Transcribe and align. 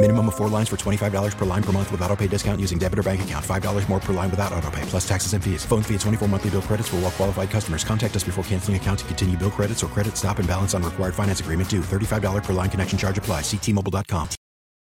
Minimum 0.00 0.28
of 0.28 0.36
four 0.36 0.48
lines 0.48 0.68
for 0.68 0.76
$25 0.76 1.36
per 1.36 1.44
line 1.44 1.62
per 1.62 1.72
month 1.72 1.90
with 1.90 2.00
auto 2.02 2.14
pay 2.14 2.28
discount 2.28 2.60
using 2.60 2.78
debit 2.78 3.00
or 3.00 3.02
bank 3.02 3.22
account. 3.22 3.44
$5 3.44 3.88
more 3.88 3.98
per 3.98 4.12
line 4.12 4.30
without 4.30 4.52
auto 4.52 4.70
pay, 4.70 4.82
plus 4.82 5.08
taxes 5.08 5.32
and 5.32 5.42
fees. 5.42 5.64
Phone 5.64 5.82
fee 5.82 5.94
at 5.96 6.00
24 6.02 6.28
monthly 6.28 6.50
bill 6.50 6.62
credits 6.62 6.88
for 6.88 6.96
all 6.96 7.02
well 7.02 7.10
qualified 7.10 7.50
customers. 7.50 7.82
Contact 7.82 8.14
us 8.14 8.22
before 8.22 8.44
canceling 8.44 8.76
account 8.76 9.00
to 9.00 9.04
continue 9.06 9.36
bill 9.36 9.50
credits 9.50 9.82
or 9.82 9.88
credit 9.88 10.16
stop 10.16 10.38
and 10.38 10.46
balance 10.46 10.72
on 10.72 10.84
required 10.84 11.16
finance 11.16 11.40
agreement 11.40 11.68
due. 11.68 11.80
$35 11.80 12.44
per 12.44 12.52
line 12.52 12.70
connection 12.70 12.96
charge 12.96 13.18
apply. 13.18 13.40
Ctmobile.com. 13.40 14.28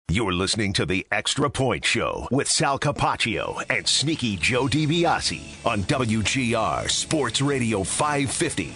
You're 0.09 0.33
listening 0.33 0.73
to 0.73 0.87
the 0.87 1.05
Extra 1.11 1.51
Point 1.51 1.85
Show 1.85 2.27
with 2.31 2.49
Sal 2.49 2.79
Capaccio 2.79 3.61
and 3.69 3.87
Sneaky 3.87 4.37
Joe 4.37 4.65
DiBiase 4.65 5.65
on 5.67 5.83
WGR 5.83 6.89
Sports 6.89 7.41
Radio 7.41 7.83
550. 7.83 8.73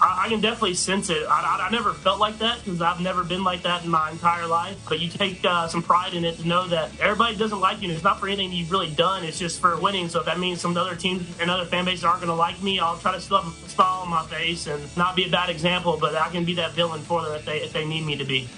I, 0.00 0.24
I 0.24 0.28
can 0.28 0.40
definitely 0.40 0.74
sense 0.74 1.10
it. 1.10 1.26
I, 1.28 1.58
I, 1.58 1.66
I 1.66 1.70
never 1.70 1.92
felt 1.92 2.18
like 2.18 2.38
that 2.38 2.62
because 2.64 2.80
I've 2.80 3.00
never 3.00 3.22
been 3.22 3.44
like 3.44 3.62
that 3.62 3.84
in 3.84 3.90
my 3.90 4.10
entire 4.10 4.46
life. 4.46 4.78
But 4.88 5.00
you 5.00 5.08
take 5.08 5.44
uh, 5.44 5.68
some 5.68 5.82
pride 5.82 6.14
in 6.14 6.24
it 6.24 6.38
to 6.38 6.48
know 6.48 6.66
that 6.68 6.90
everybody 7.00 7.36
doesn't 7.36 7.60
like 7.60 7.80
you. 7.82 7.88
And 7.88 7.94
it's 7.94 8.04
not 8.04 8.20
for 8.20 8.26
anything 8.26 8.52
you've 8.52 8.70
really 8.70 8.90
done. 8.90 9.24
It's 9.24 9.38
just 9.38 9.60
for 9.60 9.78
winning. 9.80 10.08
So 10.08 10.20
if 10.20 10.26
that 10.26 10.38
means 10.38 10.60
some 10.60 10.76
other 10.76 10.96
teams 10.96 11.26
and 11.40 11.50
other 11.50 11.64
fan 11.64 11.84
bases 11.84 12.04
aren't 12.04 12.20
going 12.20 12.30
to 12.30 12.34
like 12.34 12.62
me, 12.62 12.80
I'll 12.80 12.98
try 12.98 13.12
to 13.12 13.18
a 13.18 13.20
smile 13.20 14.02
on 14.02 14.08
my 14.08 14.24
face 14.26 14.66
and 14.66 14.96
not 14.96 15.16
be 15.16 15.26
a 15.26 15.30
bad 15.30 15.50
example. 15.50 15.98
But 16.00 16.14
I 16.14 16.28
can 16.30 16.44
be 16.44 16.54
that 16.54 16.72
villain 16.72 17.00
for 17.00 17.22
them 17.22 17.34
if 17.34 17.44
they 17.44 17.58
if 17.60 17.72
they 17.72 17.84
need 17.84 18.04
me 18.04 18.16
to 18.16 18.24
be. 18.24 18.48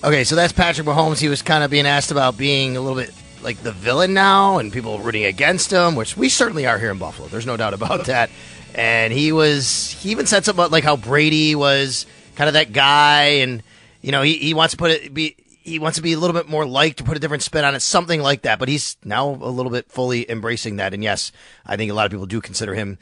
Okay, 0.02 0.24
so 0.24 0.34
that's 0.34 0.54
Patrick 0.54 0.88
Mahomes. 0.88 1.20
He 1.20 1.28
was 1.28 1.42
kind 1.42 1.62
of 1.62 1.70
being 1.70 1.86
asked 1.86 2.10
about 2.10 2.38
being 2.38 2.78
a 2.78 2.80
little 2.80 2.96
bit 2.96 3.14
like 3.42 3.62
the 3.64 3.72
villain 3.72 4.14
now 4.14 4.58
and 4.58 4.72
people 4.72 5.00
rooting 5.00 5.26
against 5.26 5.72
him, 5.72 5.95
which 5.95 6.18
we 6.18 6.30
certainly 6.30 6.66
are 6.66 6.78
here 6.78 6.92
in 6.92 6.98
Buffalo. 6.98 7.28
There's 7.28 7.46
no 7.46 7.58
doubt 7.58 7.73
about 7.73 8.06
that. 8.06 8.30
And 8.76 9.12
he 9.12 9.31
was, 9.31 9.92
he 10.00 10.12
even 10.12 10.26
said 10.26 10.46
something 10.46 10.59
about 10.59 10.72
like 10.72 10.84
how 10.84 10.96
Brady 10.96 11.56
was 11.56 12.06
kind 12.36 12.48
of 12.48 12.54
that 12.54 12.72
guy 12.72 13.23
and, 13.42 13.64
you 14.02 14.12
know, 14.12 14.22
he, 14.22 14.36
he 14.36 14.54
wants 14.54 14.72
to 14.72 14.78
put 14.78 14.92
it, 14.92 15.14
be, 15.14 15.36
he 15.62 15.80
wants 15.80 15.98
to 15.98 16.02
be 16.02 16.14
a 16.14 16.20
little 16.20 16.34
bit 16.34 16.48
more 16.48 16.66
liked 16.66 16.98
to 16.98 17.04
put 17.04 17.18
a 17.18 17.20
different 17.20 17.44
spin 17.44 17.66
on 17.66 17.76
it, 17.76 17.81
something 17.81 18.22
like 18.22 18.44
that. 18.44 18.59
But 18.59 18.70
he's 18.70 18.98
now 19.04 19.30
a 19.30 19.50
little 19.50 19.72
bit 19.72 19.92
fully 19.92 20.30
embracing 20.30 20.78
that. 20.78 20.94
And 20.94 21.03
yes, 21.03 21.31
I 21.66 21.78
think 21.78 21.92
a 21.92 21.94
lot 21.94 22.06
of 22.06 22.12
people 22.12 22.26
do 22.26 22.42
consider 22.42 22.74
him, 22.74 22.98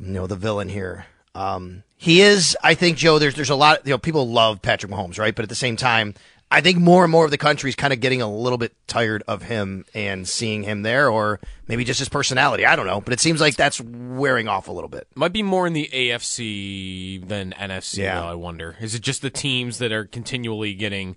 you 0.00 0.12
know, 0.12 0.26
the 0.26 0.36
villain 0.36 0.68
here. 0.68 1.06
Um, 1.34 1.82
he 1.96 2.22
is, 2.22 2.56
I 2.62 2.74
think, 2.74 2.96
Joe. 2.96 3.18
There's 3.18 3.34
there's 3.34 3.50
a 3.50 3.54
lot. 3.54 3.86
You 3.86 3.90
know, 3.90 3.98
people 3.98 4.28
love 4.28 4.62
Patrick 4.62 4.90
Mahomes, 4.90 5.18
right? 5.18 5.34
But 5.34 5.42
at 5.42 5.48
the 5.48 5.54
same 5.54 5.76
time, 5.76 6.14
I 6.52 6.60
think 6.60 6.78
more 6.78 7.04
and 7.04 7.12
more 7.12 7.24
of 7.24 7.30
the 7.30 7.38
country 7.38 7.70
is 7.70 7.76
kind 7.76 7.92
of 7.92 8.00
getting 8.00 8.20
a 8.20 8.28
little 8.28 8.58
bit 8.58 8.74
tired 8.88 9.22
of 9.28 9.42
him 9.42 9.84
and 9.94 10.26
seeing 10.26 10.64
him 10.64 10.82
there, 10.82 11.08
or 11.08 11.38
maybe 11.68 11.84
just 11.84 12.00
his 12.00 12.08
personality. 12.08 12.66
I 12.66 12.74
don't 12.74 12.86
know, 12.86 13.00
but 13.00 13.12
it 13.12 13.20
seems 13.20 13.40
like 13.40 13.54
that's 13.54 13.80
wearing 13.80 14.48
off 14.48 14.66
a 14.66 14.72
little 14.72 14.88
bit. 14.88 15.06
Might 15.14 15.32
be 15.32 15.44
more 15.44 15.68
in 15.68 15.74
the 15.74 15.88
AFC 15.92 17.26
than 17.26 17.52
NFC. 17.52 17.98
Yeah. 17.98 18.20
Though, 18.20 18.26
I 18.26 18.34
wonder. 18.34 18.76
Is 18.80 18.96
it 18.96 19.02
just 19.02 19.22
the 19.22 19.30
teams 19.30 19.78
that 19.78 19.92
are 19.92 20.06
continually 20.06 20.74
getting, 20.74 21.14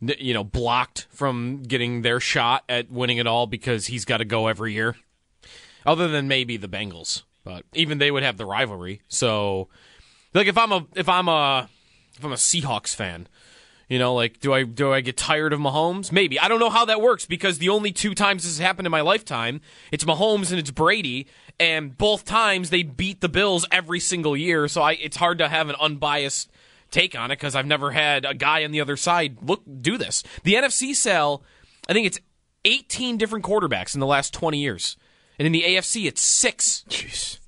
you 0.00 0.34
know, 0.34 0.44
blocked 0.44 1.06
from 1.10 1.62
getting 1.62 2.02
their 2.02 2.20
shot 2.20 2.64
at 2.68 2.90
winning 2.90 3.16
it 3.16 3.26
all 3.26 3.46
because 3.46 3.86
he's 3.86 4.04
got 4.04 4.18
to 4.18 4.26
go 4.26 4.48
every 4.48 4.74
year? 4.74 4.96
Other 5.86 6.08
than 6.08 6.28
maybe 6.28 6.58
the 6.58 6.68
Bengals, 6.68 7.22
but 7.42 7.64
even 7.72 7.96
they 7.96 8.10
would 8.10 8.22
have 8.22 8.36
the 8.36 8.44
rivalry. 8.44 9.00
So, 9.08 9.68
like 10.34 10.46
if 10.46 10.58
I'm 10.58 10.72
a 10.72 10.86
if 10.94 11.08
I'm 11.08 11.28
a 11.28 11.70
if 12.18 12.24
I'm 12.24 12.32
a 12.32 12.36
Seahawks 12.36 12.94
fan. 12.94 13.28
You 13.88 13.98
know, 13.98 14.14
like 14.14 14.38
do 14.40 14.52
I 14.52 14.64
do 14.64 14.92
I 14.92 15.00
get 15.00 15.16
tired 15.16 15.52
of 15.52 15.60
Mahomes? 15.60 16.12
Maybe. 16.12 16.38
I 16.38 16.48
don't 16.48 16.60
know 16.60 16.68
how 16.70 16.84
that 16.84 17.00
works 17.00 17.24
because 17.24 17.58
the 17.58 17.70
only 17.70 17.90
two 17.90 18.14
times 18.14 18.42
this 18.42 18.58
has 18.58 18.64
happened 18.64 18.86
in 18.86 18.90
my 18.90 19.00
lifetime, 19.00 19.62
it's 19.90 20.04
Mahomes 20.04 20.50
and 20.50 20.58
it's 20.60 20.70
Brady, 20.70 21.26
and 21.58 21.96
both 21.96 22.26
times 22.26 22.68
they 22.68 22.82
beat 22.82 23.22
the 23.22 23.30
Bills 23.30 23.66
every 23.72 23.98
single 23.98 24.36
year. 24.36 24.68
So 24.68 24.82
I 24.82 24.92
it's 24.92 25.16
hard 25.16 25.38
to 25.38 25.48
have 25.48 25.70
an 25.70 25.76
unbiased 25.80 26.50
take 26.90 27.18
on 27.18 27.30
it 27.30 27.36
because 27.36 27.54
I've 27.54 27.66
never 27.66 27.90
had 27.90 28.26
a 28.26 28.34
guy 28.34 28.64
on 28.64 28.72
the 28.72 28.80
other 28.82 28.96
side 28.96 29.38
look 29.42 29.62
do 29.80 29.96
this. 29.96 30.22
The 30.44 30.54
NFC 30.54 30.94
sell, 30.94 31.42
I 31.88 31.94
think 31.94 32.06
it's 32.06 32.20
18 32.66 33.16
different 33.16 33.44
quarterbacks 33.44 33.94
in 33.94 34.00
the 34.00 34.06
last 34.06 34.34
20 34.34 34.58
years. 34.58 34.98
And 35.38 35.46
in 35.46 35.52
the 35.52 35.62
AFC 35.62 36.06
it's 36.06 36.20
6. 36.20 36.84
Jeez. 36.90 37.38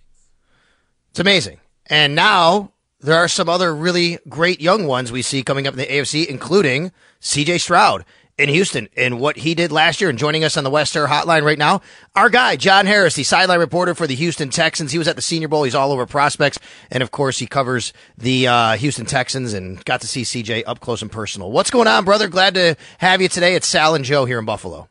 It's 1.11 1.21
amazing. 1.21 1.61
And 1.87 2.15
now 2.15 2.73
there 3.01 3.17
are 3.17 3.29
some 3.29 3.49
other 3.49 3.75
really 3.75 4.19
great 4.29 4.61
young 4.61 4.87
ones 4.87 5.11
we 5.11 5.23
see 5.23 5.43
coming 5.43 5.67
up 5.67 5.75
in 5.75 5.79
the 5.79 5.87
AFC, 5.87 6.27
including 6.27 6.93
CJ 7.21 7.61
Stroud 7.61 8.05
in 8.41 8.49
Houston 8.49 8.89
and 8.97 9.21
what 9.21 9.37
he 9.37 9.55
did 9.55 9.71
last 9.71 10.01
year. 10.01 10.09
And 10.09 10.19
joining 10.19 10.45
us 10.45 10.57
on 10.57 10.65
the 10.65 10.71
West 10.71 10.97
Air 10.97 11.07
Hotline 11.07 11.43
right 11.43 11.59
now, 11.59 11.83
our 12.17 12.31
guy, 12.31 12.57
John 12.57 12.87
Harris, 12.87 13.15
the 13.15 13.23
sideline 13.23 13.59
reporter 13.59 13.95
for 13.95 14.07
the 14.07 14.15
Houston 14.15 14.49
Texans. 14.49 14.93
He 14.93 14.99
was 14.99 15.09
at 15.09 15.17
the 15.17 15.23
Senior 15.23 15.49
Bowl. 15.49 15.65
He's 15.65 15.75
all 15.75 15.93
over 15.93 16.07
prospects. 16.07 16.59
And 16.91 17.03
of 17.03 17.11
course, 17.11 17.39
he 17.39 17.47
covers 17.47 17.93
the 18.17 18.49
uh, 18.49 18.77
Houston 18.77 19.07
Texans 19.07 19.53
and 19.53 19.85
got 19.85 20.01
to 20.01 20.07
see 20.07 20.23
CJ 20.23 20.65
up 20.67 20.81
close 20.81 21.03
and 21.03 21.13
personal. 21.13 21.53
What's 21.53 21.71
going 21.71 21.89
on, 21.89 22.05
brother? 22.05 22.29
Glad 22.29 22.55
to 22.55 22.77
have 22.99 23.21
you 23.21 23.29
today. 23.29 23.55
It's 23.55 23.67
Sal 23.67 23.95
and 23.95 24.05
Joe 24.05 24.25
here 24.25 24.39
in 24.39 24.45
Buffalo. 24.47 24.89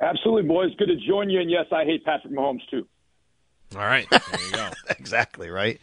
Absolutely, 0.00 0.48
boys. 0.48 0.74
Good 0.76 0.88
to 0.88 0.96
join 0.96 1.30
you. 1.30 1.40
And 1.40 1.50
yes, 1.50 1.66
I 1.70 1.84
hate 1.84 2.04
Patrick 2.04 2.32
Mahomes 2.32 2.68
too. 2.70 2.86
All 3.74 3.82
right. 3.82 4.06
There 4.10 4.20
you 4.46 4.52
go. 4.52 4.70
exactly, 4.90 5.50
right? 5.50 5.80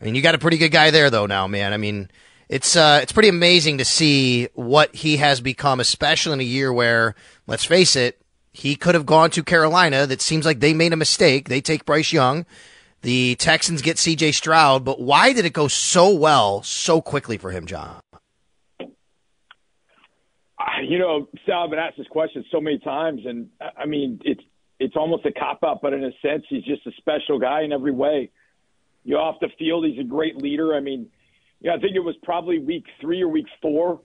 I 0.00 0.04
mean, 0.04 0.14
you 0.14 0.22
got 0.22 0.34
a 0.34 0.38
pretty 0.38 0.56
good 0.56 0.70
guy 0.72 0.90
there, 0.90 1.10
though. 1.10 1.26
Now, 1.26 1.46
man. 1.46 1.72
I 1.72 1.76
mean, 1.76 2.10
it's 2.48 2.74
uh, 2.74 3.00
it's 3.02 3.12
pretty 3.12 3.28
amazing 3.28 3.78
to 3.78 3.84
see 3.84 4.48
what 4.54 4.94
he 4.94 5.18
has 5.18 5.40
become, 5.40 5.78
especially 5.80 6.32
in 6.34 6.40
a 6.40 6.44
year 6.44 6.72
where, 6.72 7.14
let's 7.46 7.64
face 7.64 7.96
it, 7.96 8.20
he 8.52 8.76
could 8.76 8.94
have 8.94 9.06
gone 9.06 9.30
to 9.30 9.42
Carolina. 9.42 10.06
That 10.06 10.20
seems 10.20 10.46
like 10.46 10.60
they 10.60 10.74
made 10.74 10.92
a 10.92 10.96
mistake. 10.96 11.48
They 11.48 11.60
take 11.60 11.84
Bryce 11.84 12.12
Young. 12.12 12.46
The 13.02 13.36
Texans 13.36 13.80
get 13.80 13.98
C.J. 13.98 14.32
Stroud, 14.32 14.84
but 14.84 15.00
why 15.00 15.32
did 15.32 15.46
it 15.46 15.54
go 15.54 15.68
so 15.68 16.14
well 16.14 16.62
so 16.62 17.00
quickly 17.00 17.38
for 17.38 17.50
him, 17.50 17.66
John? 17.66 18.00
You 20.82 20.98
know, 20.98 21.28
Sal, 21.46 21.64
I've 21.64 21.70
been 21.70 21.78
asked 21.78 21.96
this 21.96 22.06
question 22.08 22.44
so 22.50 22.60
many 22.60 22.78
times, 22.78 23.22
and 23.24 23.48
I 23.76 23.86
mean, 23.86 24.20
it's 24.24 24.42
it's 24.78 24.96
almost 24.96 25.24
a 25.26 25.32
cop 25.32 25.60
out, 25.62 25.80
but 25.82 25.92
in 25.92 26.04
a 26.04 26.10
sense, 26.22 26.44
he's 26.48 26.64
just 26.64 26.86
a 26.86 26.90
special 26.96 27.38
guy 27.38 27.62
in 27.62 27.72
every 27.72 27.92
way. 27.92 28.30
You 29.04 29.14
know, 29.14 29.20
off 29.20 29.36
the 29.40 29.48
field, 29.58 29.86
he's 29.86 29.98
a 29.98 30.08
great 30.08 30.36
leader. 30.36 30.74
I 30.74 30.80
mean, 30.80 31.08
yeah, 31.60 31.74
I 31.74 31.78
think 31.78 31.94
it 31.94 32.00
was 32.00 32.16
probably 32.22 32.58
week 32.58 32.84
three 33.00 33.22
or 33.22 33.28
week 33.28 33.46
four 33.60 34.00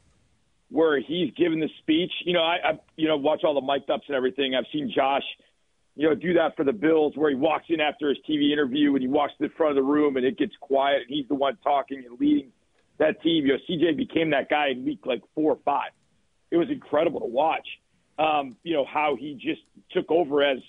where 0.70 1.00
he's 1.00 1.32
given 1.36 1.60
the 1.60 1.70
speech. 1.80 2.12
You 2.26 2.34
know, 2.34 2.42
I, 2.42 2.58
I 2.64 2.80
you 2.96 3.08
know 3.08 3.18
watch 3.18 3.42
all 3.44 3.54
the 3.54 3.62
mic'd 3.62 3.90
ups 3.90 4.06
and 4.08 4.16
everything. 4.16 4.56
I've 4.56 4.66
seen 4.72 4.92
Josh, 4.94 5.24
you 5.96 6.08
know, 6.08 6.16
do 6.16 6.34
that 6.34 6.56
for 6.56 6.64
the 6.64 6.74
Bills, 6.74 7.14
where 7.16 7.30
he 7.30 7.36
walks 7.36 7.66
in 7.70 7.80
after 7.80 8.10
his 8.10 8.18
TV 8.30 8.52
interview 8.52 8.94
and 8.94 9.02
he 9.02 9.08
walks 9.08 9.34
to 9.38 9.48
the 9.48 9.54
front 9.56 9.72
of 9.72 9.76
the 9.76 9.90
room 9.90 10.18
and 10.18 10.26
it 10.26 10.38
gets 10.38 10.54
quiet 10.60 11.04
and 11.08 11.10
he's 11.10 11.28
the 11.28 11.36
one 11.36 11.58
talking 11.64 12.04
and 12.06 12.20
leading 12.20 12.52
that 12.98 13.22
team. 13.22 13.46
You 13.46 13.54
know, 13.54 13.60
CJ 13.70 13.98
became 13.98 14.32
that 14.32 14.50
guy 14.50 14.70
in 14.70 14.86
week 14.86 15.06
like 15.06 15.22
four 15.34 15.54
or 15.54 15.60
five. 15.64 15.92
It 16.52 16.58
was 16.58 16.70
incredible 16.70 17.22
to 17.22 17.28
watch. 17.28 17.68
Um, 18.18 18.56
you 18.64 18.74
know 18.74 18.86
how 18.86 19.18
he 19.20 19.34
just 19.34 19.62
took 19.92 20.10
over 20.10 20.42
as 20.42 20.60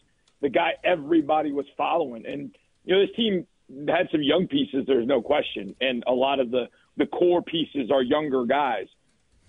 the 0.40 0.48
guy 0.48 0.72
everybody 0.84 1.52
was 1.52 1.66
following, 1.76 2.26
and 2.26 2.56
you 2.84 2.94
know 2.94 3.06
this 3.06 3.14
team 3.14 3.46
had 3.88 4.08
some 4.10 4.22
young 4.22 4.46
pieces. 4.46 4.84
There's 4.86 5.06
no 5.06 5.22
question, 5.22 5.74
and 5.80 6.04
a 6.06 6.12
lot 6.12 6.40
of 6.40 6.50
the 6.50 6.66
the 6.96 7.06
core 7.06 7.42
pieces 7.42 7.90
are 7.90 8.02
younger 8.02 8.44
guys. 8.44 8.86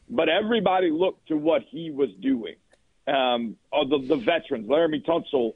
But 0.09 0.29
everybody 0.29 0.89
looked 0.91 1.27
to 1.29 1.37
what 1.37 1.63
he 1.69 1.91
was 1.91 2.09
doing. 2.21 2.55
Um, 3.07 3.57
oh, 3.71 3.87
the, 3.87 4.05
the 4.05 4.17
veterans, 4.17 4.69
Laremy 4.69 5.05
Tunsil 5.05 5.53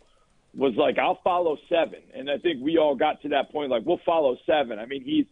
was 0.56 0.74
like, 0.76 0.98
"I'll 0.98 1.20
follow 1.24 1.58
seven. 1.70 2.00
and 2.14 2.30
I 2.30 2.38
think 2.38 2.62
we 2.62 2.78
all 2.78 2.96
got 2.96 3.22
to 3.24 3.30
that 3.30 3.52
point, 3.52 3.72
like, 3.72 3.86
we'll 3.86 4.02
follow 4.06 4.38
seven. 4.46 4.80
I 4.80 4.86
mean, 4.86 5.04
he's 5.04 5.26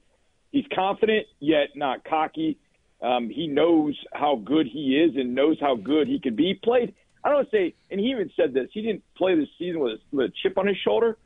he's 0.52 0.66
confident 0.74 1.28
yet 1.40 1.70
not 1.76 2.04
cocky. 2.04 2.58
Um, 3.02 3.30
he 3.30 3.48
knows 3.48 3.98
how 4.12 4.36
good 4.36 4.68
he 4.68 4.98
is 4.98 5.16
and 5.16 5.34
knows 5.34 5.58
how 5.62 5.76
good 5.76 6.08
he 6.08 6.20
can 6.20 6.36
be. 6.36 6.48
He 6.48 6.54
played 6.56 6.94
I 7.24 7.30
don't 7.30 7.50
say, 7.52 7.76
and 7.90 8.00
he 8.00 8.08
even 8.08 8.32
said 8.36 8.54
this. 8.54 8.70
He 8.74 8.82
didn't 8.82 9.04
play 9.16 9.36
this 9.36 9.50
season 9.58 9.80
with 9.80 10.00
with 10.12 10.30
a 10.30 10.34
chip 10.42 10.58
on 10.58 10.68
his 10.68 10.78
shoulder, 10.78 11.18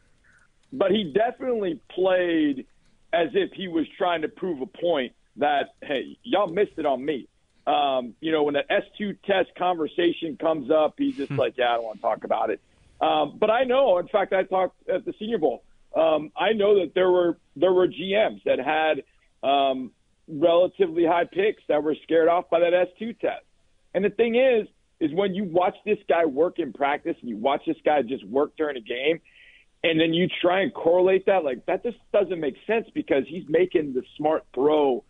but 0.74 0.92
he 0.92 1.14
definitely 1.14 1.80
played 1.92 2.66
as 3.14 3.30
if 3.34 3.52
he 3.54 3.68
was 3.68 3.86
trying 3.98 4.24
to 4.24 4.28
prove 4.28 4.62
a 4.62 4.66
point 4.66 5.14
that 5.38 5.76
hey, 5.82 6.18
y'all 6.24 6.48
missed 6.48 6.74
it 6.78 6.86
on 6.86 7.04
me. 7.06 7.28
Um, 7.66 8.16
you 8.20 8.32
know, 8.34 8.44
when 8.44 8.56
that 8.56 8.70
S2 8.70 9.18
test 9.24 9.56
conversation 9.58 10.36
comes 10.36 10.70
up, 10.70 10.96
he's 10.98 11.16
just 11.16 11.32
like, 11.32 11.54
yeah, 11.58 11.72
I 11.72 11.76
don't 11.76 11.86
want 11.86 11.98
to 11.98 12.02
talk 12.02 12.24
about 12.26 12.50
it. 12.50 12.60
Um, 13.00 13.38
but 13.40 13.50
I 13.50 13.64
know, 13.64 14.00
in 14.00 14.08
fact, 14.08 14.34
I 14.34 14.44
talked 14.44 14.90
at 14.90 15.06
the 15.06 15.14
Senior 15.18 15.38
Bowl. 15.38 15.64
Um, 15.96 16.32
I 16.36 16.54
know 16.54 16.80
that 16.80 16.94
there 16.96 17.10
were 17.10 17.38
there 17.56 17.72
were 17.72 17.88
GMs 17.88 18.44
that 18.46 18.60
had 18.60 19.04
um, 19.48 19.92
relatively 20.28 21.06
high 21.06 21.26
picks 21.26 21.62
that 21.68 21.84
were 21.84 21.96
scared 22.04 22.28
off 22.28 22.50
by 22.50 22.60
that 22.60 22.74
S2 22.74 23.20
test. 23.20 23.46
And 23.94 24.04
the 24.04 24.10
thing 24.10 24.36
is, 24.36 24.68
is 25.00 25.14
when 25.14 25.36
you 25.36 25.44
watch 25.44 25.76
this 25.86 26.00
guy 26.10 26.26
work 26.26 26.60
in 26.60 26.74
practice 26.74 27.16
and 27.22 27.30
you 27.30 27.38
watch 27.38 27.62
this 27.68 27.78
guy 27.86 28.02
just 28.02 28.26
work 28.26 28.56
during 28.58 28.78
a 28.78 28.82
game, 28.82 29.20
and 29.84 30.00
then 30.00 30.14
you 30.14 30.28
try 30.42 30.62
and 30.62 30.74
correlate 30.74 31.26
that, 31.26 31.44
like 31.44 31.66
that 31.66 31.84
just 31.84 31.98
doesn't 32.14 32.40
make 32.40 32.56
sense 32.66 32.88
because 32.94 33.24
he's 33.28 33.44
making 33.50 33.94
the 33.94 34.04
smart 34.18 34.46
throw 34.54 35.04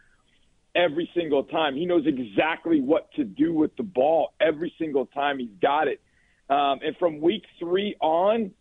every 0.76 1.10
single 1.16 1.44
time. 1.44 1.76
He 1.76 1.86
knows 1.86 2.06
exactly 2.08 2.82
what 2.82 3.12
to 3.14 3.24
do 3.24 3.54
with 3.54 3.76
the 3.76 3.84
ball 3.84 4.34
every 4.42 4.74
single 4.80 5.06
time 5.06 5.40
he's 5.40 5.56
got 5.62 5.88
it. 5.88 6.02
Um, 6.50 6.80
and 6.84 6.98
from 6.98 7.22
week 7.22 7.44
three 7.60 7.96
on, 8.02 8.52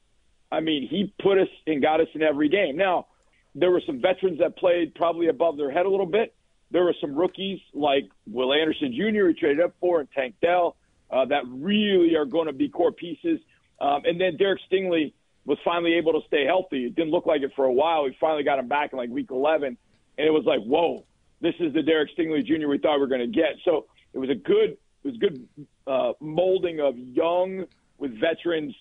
I 0.50 0.60
mean, 0.60 0.86
he 0.88 1.12
put 1.22 1.38
us 1.38 1.48
and 1.66 1.80
got 1.80 2.00
us 2.00 2.08
in 2.14 2.22
every 2.22 2.50
game. 2.50 2.76
Now, 2.76 3.06
there 3.54 3.70
were 3.70 3.82
some 3.86 4.00
veterans 4.00 4.38
that 4.40 4.56
played 4.56 4.94
probably 4.94 5.28
above 5.28 5.56
their 5.56 5.70
head 5.70 5.86
a 5.86 5.90
little 5.90 6.06
bit. 6.06 6.34
There 6.70 6.84
were 6.84 6.94
some 7.00 7.14
rookies 7.14 7.58
like 7.74 8.04
Will 8.26 8.52
Anderson 8.52 8.92
Jr. 8.94 9.26
who 9.26 9.34
traded 9.34 9.60
up 9.60 9.74
for 9.80 10.00
and 10.00 10.08
Tank 10.14 10.34
Dell 10.42 10.76
uh, 11.10 11.24
that 11.26 11.42
really 11.46 12.16
are 12.16 12.24
going 12.24 12.46
to 12.46 12.52
be 12.52 12.68
core 12.68 12.92
pieces. 12.92 13.40
Um, 13.80 14.02
and 14.04 14.20
then 14.20 14.36
Derek 14.36 14.60
Stingley 14.70 15.12
was 15.44 15.58
finally 15.64 15.94
able 15.94 16.12
to 16.12 16.26
stay 16.26 16.44
healthy. 16.44 16.86
It 16.86 16.94
didn't 16.94 17.10
look 17.10 17.26
like 17.26 17.42
it 17.42 17.52
for 17.56 17.64
a 17.64 17.72
while. 17.72 18.04
We 18.04 18.16
finally 18.20 18.44
got 18.44 18.58
him 18.58 18.68
back 18.68 18.92
in 18.92 18.98
like 18.98 19.10
week 19.10 19.30
11, 19.30 19.76
and 20.18 20.26
it 20.26 20.30
was 20.30 20.44
like, 20.44 20.60
whoa, 20.60 21.04
this 21.40 21.54
is 21.58 21.72
the 21.72 21.82
Derek 21.82 22.10
Stingley 22.16 22.44
Jr. 22.44 22.68
we 22.68 22.78
thought 22.78 22.94
we 22.94 23.00
were 23.00 23.06
going 23.08 23.20
to 23.20 23.26
get. 23.26 23.56
So 23.64 23.86
it 24.12 24.18
was 24.18 24.30
a 24.30 24.34
good, 24.34 24.76
it 25.04 25.04
was 25.04 25.16
good 25.16 25.48
uh, 25.86 26.12
molding 26.20 26.80
of 26.80 26.96
young 26.96 27.64
with 27.98 28.18
veterans 28.20 28.74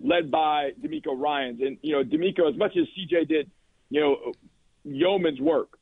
led 0.00 0.30
by 0.30 0.70
DeMeco 0.80 1.18
Ryans. 1.18 1.60
And 1.60 1.78
you 1.82 1.92
know, 1.92 2.04
DeMeco, 2.04 2.48
as 2.48 2.56
much 2.56 2.76
as 2.76 2.86
CJ 2.96 3.28
did, 3.28 3.50
you 3.90 4.00
know, 4.00 4.32
yeoman's 4.84 5.40
work, 5.40 5.78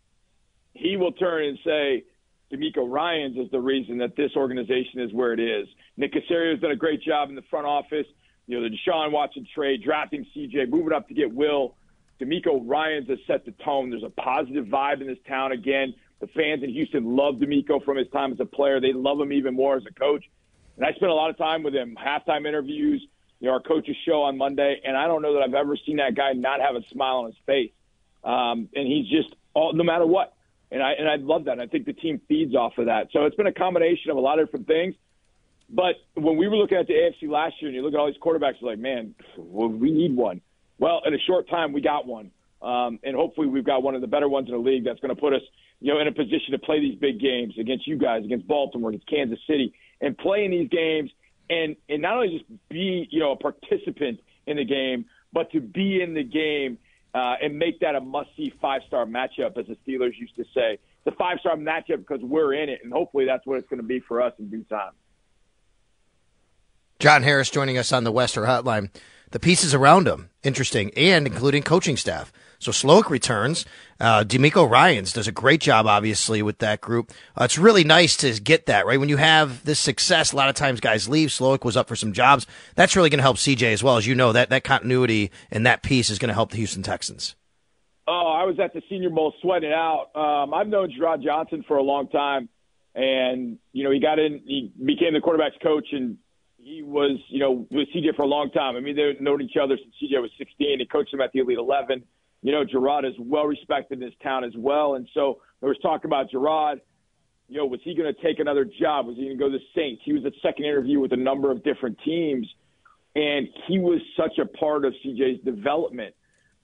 he 0.74 0.96
will 0.96 1.12
turn 1.12 1.44
and 1.44 1.58
say. 1.64 2.04
DeMeco 2.52 2.86
Ryans 2.86 3.38
is 3.38 3.50
the 3.50 3.58
reason 3.58 3.96
that 3.96 4.14
this 4.14 4.32
organization 4.36 5.00
is 5.00 5.10
where 5.14 5.32
it 5.32 5.40
is. 5.40 5.66
Nick 5.96 6.12
Caserio 6.12 6.50
has 6.50 6.60
done 6.60 6.70
a 6.70 6.76
great 6.76 7.00
job 7.00 7.30
in 7.30 7.34
the 7.34 7.42
front 7.48 7.66
office. 7.66 8.04
You 8.46 8.60
know, 8.60 8.68
the 8.68 8.76
Deshaun 8.76 9.12
Watson 9.12 9.46
trade, 9.54 9.82
drafting 9.82 10.26
CJ, 10.36 10.68
moving 10.68 10.92
up 10.92 11.08
to 11.08 11.14
get 11.14 11.32
Will. 11.32 11.76
DeMeco 12.20 12.62
Ryans 12.64 13.08
has 13.08 13.18
set 13.26 13.44
the 13.44 13.52
tone. 13.64 13.90
There's 13.90 14.02
a 14.02 14.10
positive 14.10 14.66
vibe 14.66 15.00
in 15.00 15.06
this 15.06 15.18
town 15.26 15.52
again. 15.52 15.94
The 16.20 16.28
fans 16.28 16.62
in 16.62 16.70
Houston 16.70 17.16
love 17.16 17.36
DeMeco 17.36 17.84
from 17.84 17.96
his 17.96 18.08
time 18.12 18.32
as 18.32 18.40
a 18.40 18.44
player. 18.44 18.80
They 18.80 18.92
love 18.92 19.20
him 19.20 19.32
even 19.32 19.54
more 19.54 19.76
as 19.76 19.82
a 19.88 19.94
coach. 19.94 20.24
And 20.76 20.86
I 20.86 20.92
spent 20.92 21.10
a 21.10 21.14
lot 21.14 21.30
of 21.30 21.36
time 21.36 21.62
with 21.62 21.74
him, 21.74 21.96
halftime 22.00 22.46
interviews, 22.46 23.04
you 23.40 23.48
know, 23.48 23.54
our 23.54 23.60
coach's 23.60 23.96
show 24.06 24.22
on 24.22 24.38
Monday, 24.38 24.80
and 24.84 24.96
I 24.96 25.08
don't 25.08 25.20
know 25.20 25.34
that 25.34 25.42
I've 25.42 25.54
ever 25.54 25.76
seen 25.84 25.96
that 25.96 26.14
guy 26.14 26.32
not 26.32 26.60
have 26.60 26.76
a 26.76 26.82
smile 26.92 27.16
on 27.16 27.26
his 27.26 27.34
face. 27.44 27.72
Um, 28.22 28.68
and 28.74 28.86
he's 28.86 29.08
just 29.08 29.34
all, 29.52 29.72
no 29.72 29.82
matter 29.82 30.06
what. 30.06 30.34
And 30.70 30.82
I 30.82 30.92
and 30.92 31.08
I 31.08 31.16
love 31.16 31.44
that. 31.46 31.52
And 31.52 31.60
I 31.60 31.66
think 31.66 31.84
the 31.84 31.92
team 31.92 32.20
feeds 32.28 32.54
off 32.54 32.78
of 32.78 32.86
that. 32.86 33.08
So 33.12 33.24
it's 33.26 33.36
been 33.36 33.48
a 33.48 33.52
combination 33.52 34.10
of 34.10 34.16
a 34.16 34.20
lot 34.20 34.38
of 34.38 34.46
different 34.46 34.68
things. 34.68 34.94
But 35.72 35.96
when 36.14 36.36
we 36.36 36.48
were 36.48 36.56
looking 36.56 36.78
at 36.78 36.86
the 36.86 36.92
AFC 36.92 37.28
last 37.28 37.54
year, 37.60 37.68
and 37.68 37.74
you 37.74 37.82
look 37.82 37.94
at 37.94 37.98
all 37.98 38.06
these 38.06 38.20
quarterbacks, 38.22 38.60
you're 38.60 38.70
like, 38.70 38.78
man, 38.78 39.14
well, 39.36 39.68
we 39.68 39.90
need 39.90 40.14
one. 40.14 40.40
Well, 40.78 41.00
in 41.06 41.14
a 41.14 41.18
short 41.26 41.48
time, 41.48 41.72
we 41.72 41.80
got 41.80 42.06
one, 42.06 42.30
um, 42.60 42.98
and 43.02 43.16
hopefully, 43.16 43.46
we've 43.46 43.64
got 43.64 43.82
one 43.82 43.94
of 43.94 44.00
the 44.00 44.06
better 44.06 44.28
ones 44.28 44.48
in 44.48 44.54
the 44.54 44.60
league 44.60 44.84
that's 44.84 45.00
going 45.00 45.14
to 45.14 45.20
put 45.20 45.32
us 45.32 45.42
you 45.80 45.92
know, 45.92 46.00
in 46.00 46.06
a 46.06 46.12
position 46.12 46.52
to 46.52 46.58
play 46.58 46.78
these 46.78 46.96
big 46.98 47.18
games 47.20 47.54
against 47.58 47.86
you 47.86 47.96
guys, 47.96 48.24
against 48.24 48.46
Baltimore, 48.46 48.90
against 48.90 49.08
Kansas 49.08 49.38
City, 49.48 49.72
and 50.00 50.16
play 50.16 50.44
in 50.44 50.50
these 50.50 50.68
games 50.68 51.10
and 51.52 51.76
and 51.88 52.02
not 52.02 52.16
only 52.16 52.38
just 52.38 52.68
be 52.68 53.06
you 53.10 53.20
know 53.20 53.32
a 53.32 53.36
participant 53.36 54.20
in 54.46 54.56
the 54.56 54.64
game, 54.64 55.04
but 55.32 55.50
to 55.52 55.60
be 55.60 56.00
in 56.02 56.14
the 56.14 56.24
game 56.24 56.78
uh, 57.14 57.34
and 57.42 57.58
make 57.58 57.78
that 57.80 57.94
a 57.94 58.00
must-see 58.00 58.52
five-star 58.60 59.04
matchup, 59.06 59.58
as 59.58 59.66
the 59.66 59.76
Steelers 59.86 60.16
used 60.18 60.34
to 60.36 60.44
say. 60.54 60.78
It's 61.04 61.14
a 61.14 61.18
five-star 61.18 61.56
matchup 61.56 61.98
because 61.98 62.20
we're 62.22 62.54
in 62.54 62.68
it, 62.68 62.80
and 62.82 62.92
hopefully 62.92 63.26
that's 63.26 63.44
what 63.46 63.58
it's 63.58 63.68
going 63.68 63.80
to 63.82 63.86
be 63.86 64.00
for 64.00 64.22
us 64.22 64.32
in 64.38 64.48
due 64.48 64.64
time. 64.64 64.92
John 67.02 67.24
Harris 67.24 67.50
joining 67.50 67.78
us 67.78 67.90
on 67.90 68.04
the 68.04 68.12
Western 68.12 68.44
Hotline. 68.44 68.88
The 69.32 69.40
pieces 69.40 69.74
around 69.74 70.06
him, 70.06 70.30
interesting, 70.44 70.92
and 70.96 71.26
including 71.26 71.64
coaching 71.64 71.96
staff. 71.96 72.32
So 72.60 72.70
Slowik 72.70 73.10
returns. 73.10 73.66
Uh, 73.98 74.22
DeMeco 74.22 74.70
Ryans 74.70 75.12
does 75.12 75.26
a 75.26 75.32
great 75.32 75.60
job, 75.60 75.88
obviously, 75.88 76.42
with 76.42 76.58
that 76.58 76.80
group. 76.80 77.10
Uh, 77.36 77.42
it's 77.42 77.58
really 77.58 77.82
nice 77.82 78.16
to 78.18 78.40
get 78.40 78.66
that, 78.66 78.86
right? 78.86 79.00
When 79.00 79.08
you 79.08 79.16
have 79.16 79.64
this 79.64 79.80
success, 79.80 80.30
a 80.30 80.36
lot 80.36 80.48
of 80.48 80.54
times 80.54 80.78
guys 80.78 81.08
leave. 81.08 81.30
Slowik 81.30 81.64
was 81.64 81.76
up 81.76 81.88
for 81.88 81.96
some 81.96 82.12
jobs. 82.12 82.46
That's 82.76 82.94
really 82.94 83.10
going 83.10 83.18
to 83.18 83.24
help 83.24 83.36
CJ 83.36 83.72
as 83.72 83.82
well. 83.82 83.96
As 83.96 84.06
you 84.06 84.14
know, 84.14 84.30
that, 84.30 84.50
that 84.50 84.62
continuity 84.62 85.32
and 85.50 85.66
that 85.66 85.82
piece 85.82 86.08
is 86.08 86.20
going 86.20 86.28
to 86.28 86.34
help 86.34 86.52
the 86.52 86.58
Houston 86.58 86.84
Texans. 86.84 87.34
Oh, 88.06 88.32
I 88.32 88.44
was 88.44 88.60
at 88.60 88.74
the 88.74 88.82
Senior 88.88 89.10
Bowl 89.10 89.34
sweating 89.42 89.72
out. 89.72 90.14
Um, 90.14 90.54
I've 90.54 90.68
known 90.68 90.92
Jerrod 90.96 91.24
Johnson 91.24 91.64
for 91.66 91.78
a 91.78 91.82
long 91.82 92.06
time. 92.10 92.48
And, 92.94 93.58
you 93.72 93.82
know, 93.82 93.90
he 93.90 93.98
got 93.98 94.20
in, 94.20 94.40
he 94.46 94.72
became 94.78 95.14
the 95.14 95.20
quarterback's 95.20 95.56
coach, 95.60 95.88
and 95.90 96.18
he 96.62 96.82
was, 96.82 97.18
you 97.28 97.40
know, 97.40 97.66
with 97.70 97.88
CJ 97.94 98.14
for 98.16 98.22
a 98.22 98.26
long 98.26 98.50
time. 98.50 98.76
I 98.76 98.80
mean, 98.80 98.96
they've 98.96 99.20
known 99.20 99.42
each 99.42 99.56
other 99.62 99.76
since 99.76 99.94
CJ 100.02 100.20
was 100.20 100.30
16. 100.38 100.78
He 100.78 100.86
coached 100.86 101.12
him 101.12 101.20
at 101.20 101.32
the 101.32 101.40
Elite 101.40 101.58
11 101.58 102.04
you 102.42 102.50
know, 102.50 102.64
Jerrod 102.64 103.08
is 103.08 103.14
well 103.18 103.44
respected 103.44 103.94
in 103.94 104.00
this 104.00 104.14
town 104.22 104.44
as 104.44 104.52
well. 104.56 104.96
And 104.96 105.08
so 105.14 105.40
there 105.60 105.68
was 105.68 105.78
talk 105.78 106.04
about 106.04 106.30
Jerrod. 106.30 106.80
You 107.48 107.58
know, 107.58 107.66
was 107.66 107.80
he 107.84 107.94
going 107.94 108.12
to 108.12 108.22
take 108.22 108.40
another 108.40 108.64
job? 108.64 109.06
Was 109.06 109.16
he 109.16 109.24
going 109.24 109.38
to 109.38 109.44
go 109.44 109.50
to 109.50 109.58
the 109.58 109.64
Saints? 109.74 110.02
He 110.04 110.12
was 110.12 110.24
at 110.26 110.32
second 110.42 110.64
interview 110.64 110.98
with 110.98 111.12
a 111.12 111.16
number 111.16 111.50
of 111.50 111.62
different 111.62 111.98
teams, 112.04 112.46
and 113.14 113.48
he 113.68 113.78
was 113.78 114.00
such 114.16 114.38
a 114.38 114.46
part 114.46 114.84
of 114.84 114.92
CJ's 115.04 115.44
development. 115.44 116.14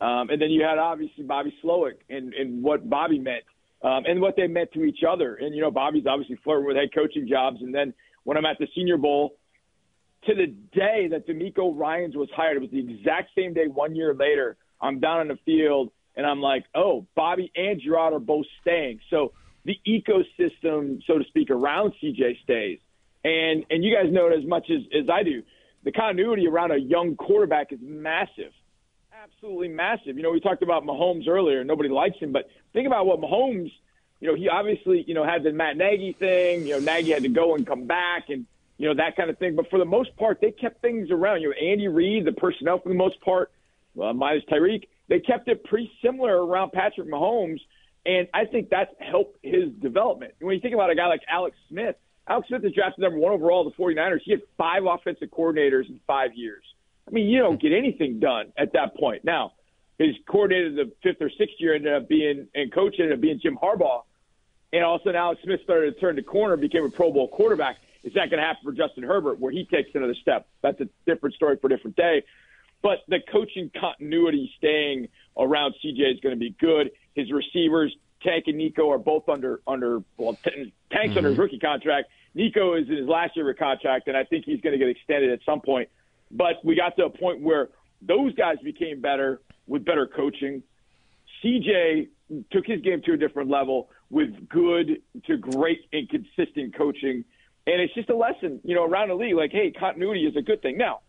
Um, 0.01 0.31
and 0.31 0.41
then 0.41 0.51
you 0.51 0.63
had 0.63 0.79
obviously 0.79 1.25
Bobby 1.25 1.55
Slowik 1.63 1.99
and, 2.09 2.33
and 2.35 2.63
what 2.63 2.89
Bobby 2.89 3.19
meant 3.19 3.45
um, 3.83 4.05
and 4.07 4.21
what 4.21 4.37
they 4.37 4.47
meant 4.47 4.73
to 4.73 4.85
each 4.85 5.01
other. 5.09 5.37
And, 5.37 5.55
you 5.55 5.61
know, 5.61 5.71
Bobby's 5.71 6.07
obviously 6.07 6.39
flirting 6.43 6.67
with 6.67 6.77
head 6.77 6.91
coaching 6.95 7.29
jobs. 7.29 7.59
And 7.61 7.75
then 7.75 7.93
when 8.25 8.37
I'm 8.37 8.47
at 8.47 8.59
the 8.59 8.69
Senior 8.75 8.97
Bowl, 8.97 9.37
to 10.27 10.35
the 10.35 10.47
day 10.47 11.09
that 11.11 11.27
DeMeco 11.27 11.73
Ryans 11.77 12.17
was 12.17 12.29
hired, 12.35 12.57
it 12.57 12.61
was 12.61 12.71
the 12.71 12.81
exact 12.81 13.31
same 13.37 13.55
day 13.55 13.67
one 13.67 13.95
year 13.97 14.15
later– 14.15 14.57
I'm 14.81 15.01
down 15.01 15.23
in 15.23 15.29
the 15.29 15.39
field 15.45 15.91
and 16.17 16.27
I'm 16.27 16.41
like, 16.41 16.65
oh, 16.75 17.07
Bobby 17.15 17.51
and 17.55 17.81
Jerrod 17.81 18.13
are 18.13 18.21
both 18.21 18.47
staying. 18.61 19.01
So 19.11 19.33
the 19.65 19.79
ecosystem, 19.87 21.03
so 21.07 21.19
to 21.19 21.25
speak, 21.29 21.51
around 21.51 21.95
CJ 22.03 22.43
stays. 22.43 22.79
And 23.25 23.65
and 23.71 23.85
you 23.85 23.95
guys 23.95 24.13
know 24.13 24.29
it 24.29 24.39
as 24.39 24.47
much 24.47 24.71
as, 24.71 24.83
as 24.97 25.09
I 25.11 25.23
do. 25.23 25.43
The 25.85 25.93
continuity 25.93 26.47
around 26.47 26.73
a 26.73 26.79
young 26.79 27.17
quarterback 27.17 27.73
is 27.73 27.79
massive. 27.83 28.53
Absolutely 29.13 29.69
massive. 29.69 30.17
You 30.17 30.23
know, 30.23 30.31
we 30.31 30.41
talked 30.41 30.63
about 30.63 30.85
Mahomes 30.85 31.29
earlier. 31.29 31.65
Nobody 31.65 31.89
likes 31.89 32.19
him, 32.19 32.33
but 32.33 32.49
think 32.73 32.87
about 32.87 33.07
what 33.07 33.21
Mahomes, 33.21 33.71
you 34.21 34.29
know, 34.29 34.35
he 34.35 34.49
obviously, 34.49 35.05
you 35.07 35.15
know, 35.15 35.25
had 35.25 35.43
the 35.43 35.53
Matt 35.53 35.77
Nagy 35.77 36.13
thing. 36.13 36.67
You 36.67 36.75
know, 36.75 36.81
Nagy 36.81 37.11
had 37.11 37.23
to 37.23 37.29
go 37.29 37.55
and 37.55 37.67
come 37.67 37.87
back 37.87 38.29
and, 38.29 38.47
you 38.79 38.89
know, 38.89 38.95
that 38.95 39.17
kind 39.17 39.29
of 39.29 39.39
thing. 39.39 39.57
But 39.57 39.69
for 39.69 39.79
the 39.79 39.85
most 39.85 40.17
part, 40.17 40.41
they 40.41 40.53
kept 40.53 40.81
things 40.81 41.11
around. 41.11 41.43
You 41.43 41.51
know, 41.51 41.55
Andy 41.55 41.89
Reid, 41.89 42.25
the 42.25 42.33
personnel 42.33 42.79
for 42.79 42.89
the 42.89 42.95
most 42.95 43.21
part, 43.21 43.51
uh, 44.01 44.13
minus 44.13 44.45
Tyreek, 44.45 44.85
they 45.09 45.21
kept 45.21 45.49
it 45.49 45.65
pretty 45.65 45.91
similar 46.03 46.45
around 46.45 46.73
Patrick 46.73 47.09
Mahomes, 47.09 47.61
and 48.07 48.29
I 48.33 48.45
think 48.45 48.71
that's 48.71 48.93
helped 49.01 49.39
his 49.43 49.71
development. 49.83 50.35
When 50.41 50.55
you 50.55 50.61
think 50.61 50.75
about 50.75 50.91
a 50.91 50.95
guy 50.95 51.09
like 51.09 51.23
Alex 51.29 51.57
Smith, 51.69 51.97
Alex 52.29 52.49
Smith 52.49 52.65
is 52.65 52.73
drafted 52.73 53.03
number 53.03 53.19
one 53.19 53.33
overall 53.33 53.65
the 53.65 53.83
49ers. 53.83 54.21
He 54.25 54.33
had 54.33 54.43
five 54.57 54.85
offensive 54.85 55.31
coordinators 55.31 55.89
in 55.89 55.99
five 56.07 56.35
years. 56.35 56.63
I 57.07 57.11
mean, 57.11 57.29
you 57.29 57.39
don't 57.39 57.61
get 57.61 57.73
anything 57.73 58.21
done 58.21 58.53
at 58.57 58.75
that 58.75 58.97
point. 58.97 59.25
Now, 59.25 59.53
his 59.99 60.15
coordinator 60.27 60.71
the 60.71 60.93
fifth 61.03 61.21
or 61.21 61.31
sixth 61.31 61.57
year 61.59 61.75
ended 61.75 61.93
up 61.93 62.09
being, 62.09 62.47
and 62.55 62.73
coach 62.73 62.97
ended 62.99 63.15
up 63.15 63.21
being 63.21 63.41
Jim 63.43 63.59
Harbaugh. 63.61 64.03
And 64.73 64.85
all 64.85 64.97
of 64.97 65.01
a 65.01 65.05
sudden, 65.05 65.17
Alex 65.17 65.41
Smith 65.43 65.61
started 65.65 65.95
to 65.95 66.01
turn 66.01 66.17
the 66.17 66.23
corner, 66.23 66.57
became 66.57 66.85
a 66.85 66.91
Pro 66.91 67.11
Bowl 67.11 67.29
quarterback. 67.29 67.79
Is 68.05 68.15
that 68.15 68.31
going 68.31 68.41
to 68.41 68.47
happen 68.47 68.63
for 68.65 68.73
Justin 68.73 69.03
Herbert, 69.03 69.41
where 69.41 69.53
he 69.53 69.65
takes 69.65 69.91
another 69.95 70.15
step? 70.21 70.47
That's 70.63 70.81
a 70.81 70.89
different 71.07 71.35
story 71.35 71.57
for 71.61 71.67
a 71.67 71.71
different 71.71 71.97
day. 71.97 72.23
But 72.83 72.99
the 73.09 73.19
coaching 73.33 73.71
continuity 73.79 74.53
staying 74.57 75.09
around 75.37 75.75
CJ 75.85 76.15
is 76.15 76.21
going 76.21 76.35
to 76.35 76.39
be 76.39 76.55
good. 76.61 76.91
His 77.15 77.33
receivers, 77.33 77.95
Tank 78.23 78.45
and 78.47 78.57
Nico, 78.57 78.91
are 78.91 78.99
both 78.99 79.29
under 79.29 79.61
under 79.67 80.01
well, 80.17 80.39
Tank's 80.45 80.71
mm-hmm. 80.93 81.17
under 81.17 81.31
his 81.31 81.39
rookie 81.39 81.59
contract. 81.59 82.09
Nico 82.35 82.75
is 82.75 82.89
in 82.89 82.97
his 82.97 83.09
last 83.09 83.37
year 83.37 83.51
of 83.51 83.57
contract, 83.57 84.07
and 84.07 84.17
I 84.17 84.23
think 84.23 84.45
he's 84.45 84.61
going 84.61 84.73
to 84.73 84.79
get 84.79 84.89
extended 84.89 85.33
at 85.33 85.41
some 85.45 85.61
point. 85.61 85.89
But 86.31 86.65
we 86.65 86.77
got 86.77 86.97
to 86.97 87.07
a 87.07 87.11
point 87.11 87.41
where 87.41 87.71
those 88.01 88.33
guys 88.35 88.57
became 88.63 89.01
better 89.01 89.41
with 89.67 89.85
better 89.85 90.07
coaching. 90.07 90.63
CJ 91.43 92.09
took 92.53 92.67
his 92.67 92.81
game 92.83 93.03
to 93.07 93.15
a 93.15 93.17
different 93.17 93.51
level 93.51 93.89
with 94.11 94.49
good 94.49 95.03
to 95.27 95.37
great 95.37 95.81
and 95.93 96.09
consistent 96.09 96.77
coaching 96.77 97.25
And 97.69 97.83
it's 97.83 97.93
just 97.93 98.09
a 98.09 98.17
lesson, 98.17 98.61
you 98.65 98.75
know, 98.75 98.83
around 98.83 99.09
the 99.09 99.15
league. 99.15 99.35
Like, 99.35 99.53
hey, 99.53 99.71
continuity 99.71 100.25
is 100.25 100.35
a 100.37 100.43
good 100.43 100.63
thing. 100.63 100.79
Now, 100.79 101.01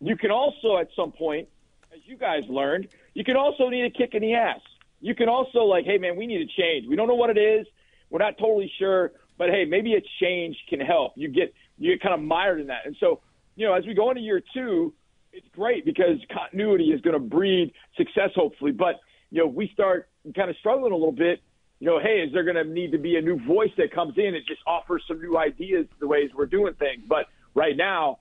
you 0.00 0.18
can 0.18 0.30
also, 0.30 0.76
at 0.76 0.88
some 0.94 1.12
point, 1.12 1.48
as 1.94 2.00
you 2.04 2.18
guys 2.18 2.42
learned, 2.46 2.88
you 3.14 3.24
can 3.24 3.36
also 3.36 3.70
need 3.70 3.86
a 3.86 3.90
kick 3.90 4.12
in 4.12 4.20
the 4.20 4.34
ass. 4.34 4.60
You 5.00 5.14
can 5.14 5.30
also 5.30 5.60
like, 5.60 5.86
hey, 5.86 5.96
man, 5.96 6.16
we 6.16 6.26
need 6.26 6.42
a 6.42 6.60
change. 6.60 6.86
We 6.86 6.94
don't 6.94 7.08
know 7.08 7.14
what 7.14 7.30
it 7.30 7.38
is. 7.38 7.66
We're 8.10 8.18
not 8.18 8.36
totally 8.36 8.70
sure, 8.78 9.12
but 9.38 9.48
hey, 9.48 9.64
maybe 9.64 9.94
a 9.94 10.02
change 10.20 10.58
can 10.68 10.78
help. 10.78 11.12
You 11.16 11.28
get 11.28 11.54
you 11.78 11.92
get 11.92 12.02
kind 12.02 12.14
of 12.14 12.20
mired 12.20 12.60
in 12.60 12.66
that, 12.68 12.84
and 12.84 12.94
so 13.00 13.20
you 13.56 13.66
know, 13.66 13.72
as 13.72 13.84
we 13.86 13.94
go 13.94 14.10
into 14.10 14.20
year 14.20 14.42
two, 14.52 14.92
it's 15.32 15.46
great 15.52 15.84
because 15.84 16.18
continuity 16.30 16.90
is 16.90 17.00
going 17.00 17.14
to 17.14 17.18
breed 17.18 17.72
success, 17.96 18.30
hopefully. 18.36 18.72
But 18.72 19.00
you 19.30 19.40
know, 19.40 19.48
we 19.48 19.68
start 19.72 20.08
kind 20.36 20.50
of 20.50 20.56
struggling 20.58 20.92
a 20.92 20.96
little 20.96 21.12
bit 21.12 21.40
you 21.84 21.90
know, 21.90 22.00
hey, 22.00 22.22
is 22.26 22.32
there 22.32 22.44
going 22.44 22.56
to 22.56 22.64
need 22.64 22.92
to 22.92 22.98
be 22.98 23.16
a 23.16 23.20
new 23.20 23.38
voice 23.46 23.70
that 23.76 23.92
comes 23.92 24.14
in 24.16 24.34
and 24.34 24.42
just 24.48 24.62
offers 24.66 25.02
some 25.06 25.20
new 25.20 25.36
ideas 25.36 25.84
the 26.00 26.08
ways 26.08 26.30
we're 26.34 26.46
doing 26.46 26.72
things? 26.72 27.02
But 27.06 27.26
right 27.54 27.76
now, 27.76 28.20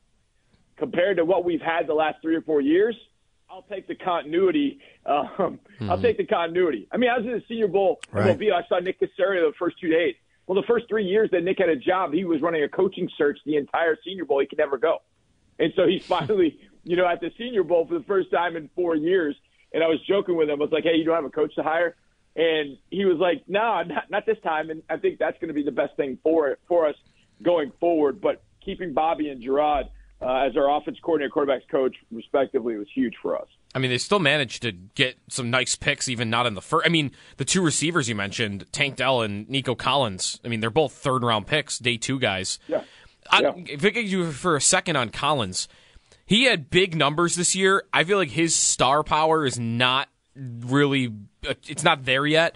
compared 0.76 1.16
to 1.16 1.24
what 1.24 1.46
we've 1.46 1.62
had 1.62 1.88
the 1.88 1.94
last 1.94 2.18
three 2.22 2.36
or 2.36 2.42
four 2.42 2.60
years, 2.60 2.94
I'll 3.50 3.62
take 3.62 3.88
the 3.88 3.96
continuity. 3.96 4.80
Um, 5.06 5.30
mm-hmm. 5.38 5.90
I'll 5.90 6.02
take 6.02 6.18
the 6.18 6.26
continuity. 6.26 6.90
I 6.92 6.98
mean, 6.98 7.10
I 7.10 7.18
was 7.18 7.26
in 7.26 7.32
the 7.32 7.44
Senior 7.48 7.70
Bowl. 7.70 8.02
Right. 8.12 8.38
I 8.38 8.68
saw 8.68 8.80
Nick 8.80 9.00
Caserio 9.00 9.50
the 9.50 9.54
first 9.58 9.80
two 9.80 9.88
days. 9.88 10.16
Well, 10.46 10.62
the 10.62 10.68
first 10.68 10.90
three 10.90 11.06
years 11.06 11.30
that 11.32 11.46
Nick 11.46 11.60
had 11.60 11.70
a 11.70 11.78
job, 11.78 12.12
he 12.12 12.26
was 12.26 12.42
running 12.42 12.64
a 12.64 12.68
coaching 12.68 13.08
search 13.18 13.40
the 13.46 13.56
entire 13.56 13.98
Senior 14.06 14.26
Bowl. 14.26 14.42
He 14.42 14.46
could 14.46 14.58
never 14.58 14.78
go, 14.78 15.04
and 15.58 15.72
so 15.78 15.88
he's 15.88 16.06
finally, 16.18 16.60
you 16.84 16.98
know, 16.98 17.08
at 17.08 17.22
the 17.22 17.32
Senior 17.38 17.64
Bowl 17.64 17.88
for 17.88 17.98
the 17.98 18.04
first 18.04 18.30
time 18.30 18.58
in 18.58 18.70
four 18.76 18.98
years. 18.98 19.38
And 19.74 19.82
I 19.82 19.88
was 19.88 20.00
joking 20.06 20.36
with 20.36 20.50
him. 20.50 20.60
I 20.60 20.66
was 20.66 20.72
like, 20.74 20.84
"Hey, 20.84 20.98
you 20.98 21.06
don't 21.06 21.16
have 21.16 21.24
a 21.24 21.30
coach 21.30 21.56
to 21.56 21.64
hire?" 21.64 21.96
And 22.36 22.78
he 22.90 23.06
was 23.06 23.18
like, 23.20 23.44
"No, 23.48 23.84
not, 23.84 24.10
not 24.10 24.26
this 24.26 24.40
time." 24.44 24.70
And 24.70 24.82
I 24.90 24.98
think 24.98 25.20
that's 25.20 25.38
going 25.40 25.50
to 25.50 25.54
be 25.54 25.64
the 25.64 25.72
best 25.72 25.96
thing 25.96 26.18
for 26.24 26.50
it, 26.50 26.60
for 26.68 26.88
us 26.88 26.96
going 27.44 27.72
forward. 27.80 28.22
But 28.22 28.44
keeping 28.64 28.94
Bobby 28.94 29.30
and 29.30 29.44
Jerrod 29.44 29.90
uh, 30.22 30.48
as 30.48 30.58
our 30.58 30.76
offense 30.76 30.98
coordinator, 31.02 31.34
quarterbacks 31.34 31.68
coach, 31.70 31.96
respectively, 32.12 32.78
was 32.78 32.88
huge 32.94 33.14
for 33.22 33.38
us. 33.38 33.48
I 33.76 33.80
mean, 33.80 33.92
they 33.92 33.98
still 33.98 34.20
managed 34.20 34.62
to 34.64 34.72
get 34.72 35.18
some 35.30 35.50
nice 35.50 35.76
picks, 35.76 36.08
even 36.08 36.30
not 36.30 36.46
in 36.46 36.54
the 36.54 36.62
first. 36.62 36.86
I 36.86 36.90
mean, 36.90 37.12
the 37.38 37.46
two 37.46 37.62
receivers 37.62 38.08
you 38.08 38.16
mentioned, 38.16 38.66
Tank 38.72 38.96
Dell 38.96 39.22
and 39.22 39.50
Nico 39.50 39.76
Collins. 39.76 40.40
I 40.46 40.48
mean, 40.48 40.60
they're 40.60 40.70
both 40.70 40.94
third 40.94 41.24
round 41.24 41.48
picks, 41.48 41.80
day 41.80 41.98
two 41.98 42.20
guys. 42.20 42.60
Yeah. 42.68 42.84
I. 43.30 43.54
If 43.68 43.84
I 43.84 43.90
could 43.90 44.10
you 44.10 44.32
for 44.32 44.56
a 44.56 44.62
second 44.62 44.96
on 44.96 45.10
Collins, 45.10 45.68
he 46.26 46.46
had 46.46 46.70
big 46.70 46.96
numbers 46.96 47.36
this 47.36 47.56
year. 47.56 47.84
I 47.92 48.04
feel 48.04 48.18
like 48.18 48.32
his 48.32 48.56
star 48.56 49.04
power 49.04 49.46
is 49.46 49.60
not 49.60 50.08
really 50.36 51.14
it's 51.44 51.84
not 51.84 52.06
there 52.06 52.26
yet 52.26 52.56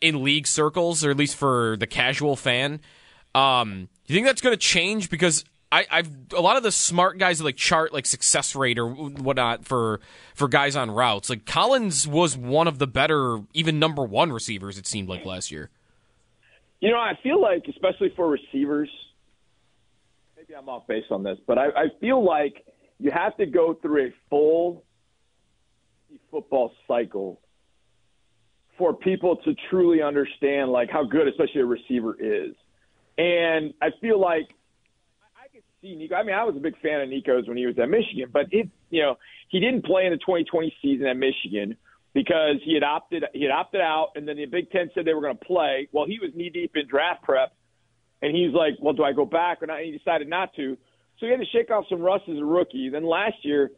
in 0.00 0.22
league 0.22 0.46
circles, 0.46 1.04
or 1.04 1.10
at 1.10 1.16
least 1.16 1.36
for 1.36 1.76
the 1.78 1.86
casual 1.86 2.36
fan. 2.36 2.80
Um, 3.34 3.88
you 4.06 4.14
think 4.14 4.26
that's 4.26 4.40
going 4.40 4.54
to 4.54 4.60
change? 4.60 5.10
Because 5.10 5.44
I, 5.70 5.86
I've 5.90 6.08
a 6.34 6.40
lot 6.40 6.56
of 6.56 6.62
the 6.62 6.72
smart 6.72 7.18
guys 7.18 7.42
like 7.42 7.56
chart 7.56 7.92
like 7.92 8.06
success 8.06 8.54
rate 8.54 8.78
or 8.78 8.88
whatnot 8.88 9.66
for 9.66 10.00
for 10.34 10.48
guys 10.48 10.76
on 10.76 10.90
routes. 10.90 11.28
Like 11.28 11.44
Collins 11.44 12.06
was 12.06 12.36
one 12.36 12.68
of 12.68 12.78
the 12.78 12.86
better, 12.86 13.40
even 13.52 13.78
number 13.78 14.02
one 14.04 14.32
receivers. 14.32 14.78
It 14.78 14.86
seemed 14.86 15.08
like 15.08 15.24
last 15.24 15.50
year. 15.50 15.70
You 16.80 16.90
know, 16.90 16.98
I 16.98 17.18
feel 17.22 17.40
like, 17.40 17.64
especially 17.68 18.12
for 18.14 18.28
receivers, 18.28 18.88
maybe 20.36 20.54
I'm 20.54 20.68
off 20.68 20.86
base 20.86 21.04
on 21.10 21.24
this, 21.24 21.36
but 21.46 21.58
I, 21.58 21.66
I 21.66 21.84
feel 22.00 22.24
like 22.24 22.64
you 23.00 23.10
have 23.10 23.36
to 23.38 23.46
go 23.46 23.74
through 23.74 24.06
a 24.06 24.14
full 24.30 24.84
football 26.30 26.72
cycle 26.86 27.40
for 28.76 28.94
people 28.94 29.36
to 29.36 29.54
truly 29.70 30.02
understand 30.02 30.70
like 30.70 30.88
how 30.90 31.04
good, 31.04 31.26
especially 31.28 31.60
a 31.60 31.66
receiver, 31.66 32.14
is. 32.18 32.54
And 33.18 33.74
I 33.82 33.88
feel 34.00 34.20
like 34.20 34.46
I 35.36 35.48
could 35.52 35.64
see 35.82 35.96
Nico. 35.96 36.14
I 36.14 36.22
mean, 36.22 36.34
I 36.34 36.44
was 36.44 36.56
a 36.56 36.60
big 36.60 36.80
fan 36.80 37.00
of 37.00 37.08
Nico's 37.08 37.48
when 37.48 37.56
he 37.56 37.66
was 37.66 37.76
at 37.78 37.88
Michigan, 37.88 38.30
but 38.32 38.46
it, 38.52 38.68
you 38.90 39.02
know, 39.02 39.16
he 39.48 39.58
didn't 39.58 39.84
play 39.84 40.06
in 40.06 40.12
the 40.12 40.18
2020 40.18 40.72
season 40.80 41.06
at 41.06 41.16
Michigan 41.16 41.76
because 42.14 42.56
he 42.64 42.74
had 42.74 42.84
opted 42.84 43.24
he 43.32 43.42
had 43.42 43.50
opted 43.50 43.80
out, 43.80 44.10
and 44.14 44.26
then 44.26 44.36
the 44.36 44.46
Big 44.46 44.70
Ten 44.70 44.90
said 44.94 45.04
they 45.04 45.14
were 45.14 45.20
going 45.20 45.36
to 45.36 45.44
play. 45.44 45.88
Well, 45.92 46.06
he 46.06 46.18
was 46.20 46.30
knee 46.34 46.50
deep 46.50 46.72
in 46.76 46.86
draft 46.86 47.22
prep, 47.24 47.52
and 48.22 48.34
he's 48.34 48.54
like, 48.54 48.74
"Well, 48.80 48.94
do 48.94 49.02
I 49.02 49.12
go 49.12 49.24
back 49.24 49.62
or 49.62 49.66
not?" 49.66 49.78
And 49.78 49.86
he 49.86 49.98
decided 49.98 50.28
not 50.28 50.54
to. 50.54 50.76
So 51.18 51.26
he 51.26 51.32
had 51.32 51.40
to 51.40 51.46
shake 51.46 51.70
off 51.70 51.84
some 51.88 52.00
rust 52.00 52.24
as 52.28 52.38
a 52.38 52.44
rookie. 52.44 52.88
Then 52.90 53.04
last 53.04 53.44
year, 53.44 53.70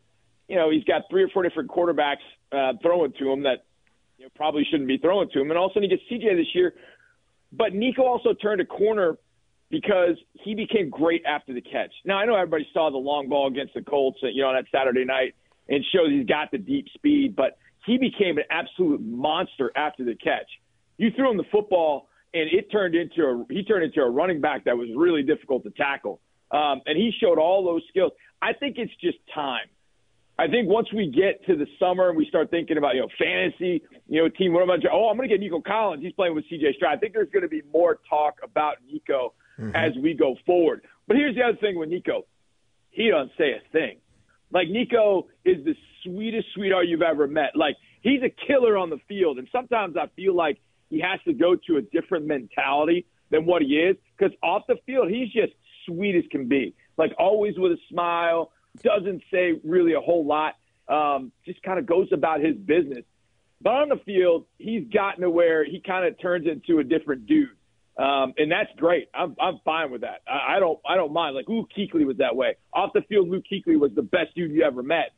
you 0.49 0.57
know, 0.57 0.71
he's 0.71 0.85
got 0.85 1.03
three 1.11 1.23
or 1.23 1.29
four 1.29 1.43
different 1.43 1.71
quarterbacks 1.71 2.25
uh, 2.53 2.73
throwing 2.83 3.13
to 3.19 3.31
him 3.31 3.43
that 3.43 3.65
you 4.19 4.25
know, 4.25 4.31
probably 4.35 4.65
shouldn't 4.71 4.89
be 4.89 4.99
throwing 4.99 5.29
to 5.31 5.41
him. 5.41 5.51
And 5.51 5.59
all 5.59 5.67
of 5.67 5.71
a 5.73 5.75
sudden 5.75 5.91
he 5.91 5.97
gets 5.97 6.03
CJ 6.11 6.37
this 6.37 6.55
year. 6.55 6.75
But 7.53 7.75
Nico 7.75 8.03
also 8.03 8.33
turned 8.35 8.61
a 8.61 8.67
corner 8.67 9.17
because 9.71 10.17
he 10.45 10.55
became 10.55 10.91
great 10.91 11.23
after 11.25 11.55
the 11.55 11.61
catch. 11.61 11.93
Now 12.05 12.19
I 12.19 12.27
know 12.27 12.35
everybody 12.35 12.69
saw 12.73 12.91
the 12.91 12.99
long 12.99 13.29
ball 13.29 13.49
against 13.49 13.75
the 13.75 13.83
Colts, 13.83 14.19
you 14.23 14.43
know, 14.43 14.49
on 14.49 14.55
that 14.57 14.67
Saturday 14.73 15.05
night, 15.05 15.35
and 15.69 15.85
shows 15.95 16.11
he's 16.11 16.27
got 16.27 16.51
the 16.51 16.59
deep 16.59 16.87
speed, 16.95 17.37
but 17.37 17.59
he 17.87 17.97
became 17.97 18.39
an 18.39 18.45
absolute 18.51 19.01
monster 19.01 19.73
after 19.77 20.05
the 20.05 20.15
catch. 20.15 20.49
You 20.99 21.11
threw 21.17 21.31
him 21.31 21.37
the 21.37 21.45
football, 21.51 22.09
and 22.35 22.49
it 22.53 22.71
turned 22.71 22.95
into 22.95 23.23
a 23.23 23.45
he 23.49 23.65
turned 23.65 23.85
into 23.85 24.01
a 24.01 24.11
running 24.11 24.41
back 24.41 24.65
that 24.65 24.77
was 24.77 24.89
really 24.97 25.23
difficult 25.23 25.63
to 25.65 25.71
tackle. 25.71 26.21
Um, 26.51 26.83
and 26.87 26.97
he 26.97 27.13
showed 27.21 27.39
all 27.39 27.65
those 27.65 27.83
skills. 27.89 28.13
I 28.43 28.53
think 28.53 28.77
it's 28.79 28.93
just 29.01 29.19
time. 29.35 29.67
I 30.41 30.49
think 30.49 30.71
once 30.71 30.91
we 30.91 31.07
get 31.07 31.45
to 31.49 31.55
the 31.55 31.67
summer 31.79 32.09
and 32.09 32.17
we 32.17 32.25
start 32.25 32.51
thinking 32.51 32.79
about, 32.79 32.95
you 32.95 33.03
know, 33.03 33.09
fantasy, 33.19 33.83
you 34.09 34.23
know, 34.23 34.29
team, 34.31 34.55
what 34.55 34.63
am 34.63 34.71
I, 34.71 34.77
oh, 34.91 35.11
I'm 35.11 35.19
going 35.19 35.29
to 35.29 35.35
get 35.35 35.39
Nico 35.39 35.61
Collins. 35.61 36.03
He's 36.03 36.15
playing 36.15 36.35
with 36.35 36.47
CJ 36.51 36.77
Stroud. 36.77 36.97
I 36.97 36.99
think 36.99 37.13
there's 37.13 37.29
going 37.29 37.43
to 37.43 37.49
be 37.49 37.61
more 37.71 37.99
talk 38.09 38.37
about 38.43 38.77
Nico 38.91 39.35
mm-hmm. 39.61 39.77
as 39.77 39.93
we 40.03 40.15
go 40.15 40.37
forward. 40.47 40.81
But 41.07 41.19
here's 41.19 41.37
the 41.37 41.43
other 41.43 41.59
thing 41.59 41.79
with 41.79 41.91
Nico. 41.91 42.25
He 42.89 43.11
doesn't 43.11 43.33
say 43.37 43.53
a 43.53 43.61
thing. 43.71 43.99
Like, 44.51 44.69
Nico 44.69 45.29
is 45.45 45.63
the 45.63 45.75
sweetest 46.05 46.47
sweetheart 46.55 46.89
you've 46.89 47.03
ever 47.03 47.27
met. 47.27 47.55
Like, 47.55 47.77
he's 48.01 48.23
a 48.23 48.31
killer 48.47 48.79
on 48.79 48.89
the 48.89 48.99
field. 49.07 49.39
And 49.39 49.47
sometimes 49.53 49.99
I 49.99 50.07
feel 50.17 50.35
like 50.35 50.59
he 50.89 51.01
has 51.01 51.21
to 51.27 51.35
go 51.35 51.55
to 51.67 51.77
a 51.77 51.83
different 51.83 52.25
mentality 52.25 53.05
than 53.31 53.45
what 53.45 53.61
he 53.61 53.75
is 53.75 53.95
because 54.17 54.35
off 54.43 54.63
the 54.69 54.77
field, 54.87 55.11
he's 55.11 55.31
just 55.31 55.53
sweet 55.85 56.17
as 56.17 56.25
can 56.31 56.49
be. 56.49 56.75
Like, 56.97 57.13
always 57.19 57.59
with 57.59 57.73
a 57.73 57.79
smile 57.91 58.53
doesn't 58.83 59.23
say 59.33 59.61
really 59.65 59.95
a 59.95 60.01
whole 60.01 60.27
lot. 60.27 60.55
Um, 60.89 61.33
just 61.47 61.63
kind 61.63 61.79
of 61.79 61.87
goes 61.87 62.09
about 62.13 62.41
his 62.41 62.57
business. 62.57 63.05
But 63.63 63.71
on 63.71 63.89
the 63.91 64.01
field, 64.05 64.47
he's 64.59 64.89
gotten 64.93 65.23
to 65.23 65.31
where 65.31 65.65
he 65.65 65.81
kind 65.81 66.07
of 66.07 66.21
turns 66.21 66.47
into 66.47 66.81
a 66.81 66.85
different 66.85 67.27
dude, 67.27 67.51
um, 67.99 68.33
and 68.39 68.51
that's 68.51 68.71
great. 68.77 69.09
I'm 69.15 69.37
I'm 69.39 69.61
fine 69.65 69.91
with 69.91 70.01
that. 70.01 70.23
I, 70.27 70.57
I 70.57 70.61
don't 70.61 70.79
I 70.89 70.97
don't 70.97 71.13
mind. 71.13 71.37
Like 71.37 71.49
Luke 71.49 71.69
Kuechly 71.77 72.07
was 72.07 72.17
that 72.17 72.35
way. 72.35 72.57
Off 72.73 72.93
the 72.95 73.03
field, 73.03 73.29
Luke 73.29 73.45
Kuechly 73.53 73.79
was 73.79 73.93
the 73.95 74.03
best 74.03 74.35
dude 74.35 74.51
you 74.53 74.63
ever 74.63 74.83
met. 74.83 75.13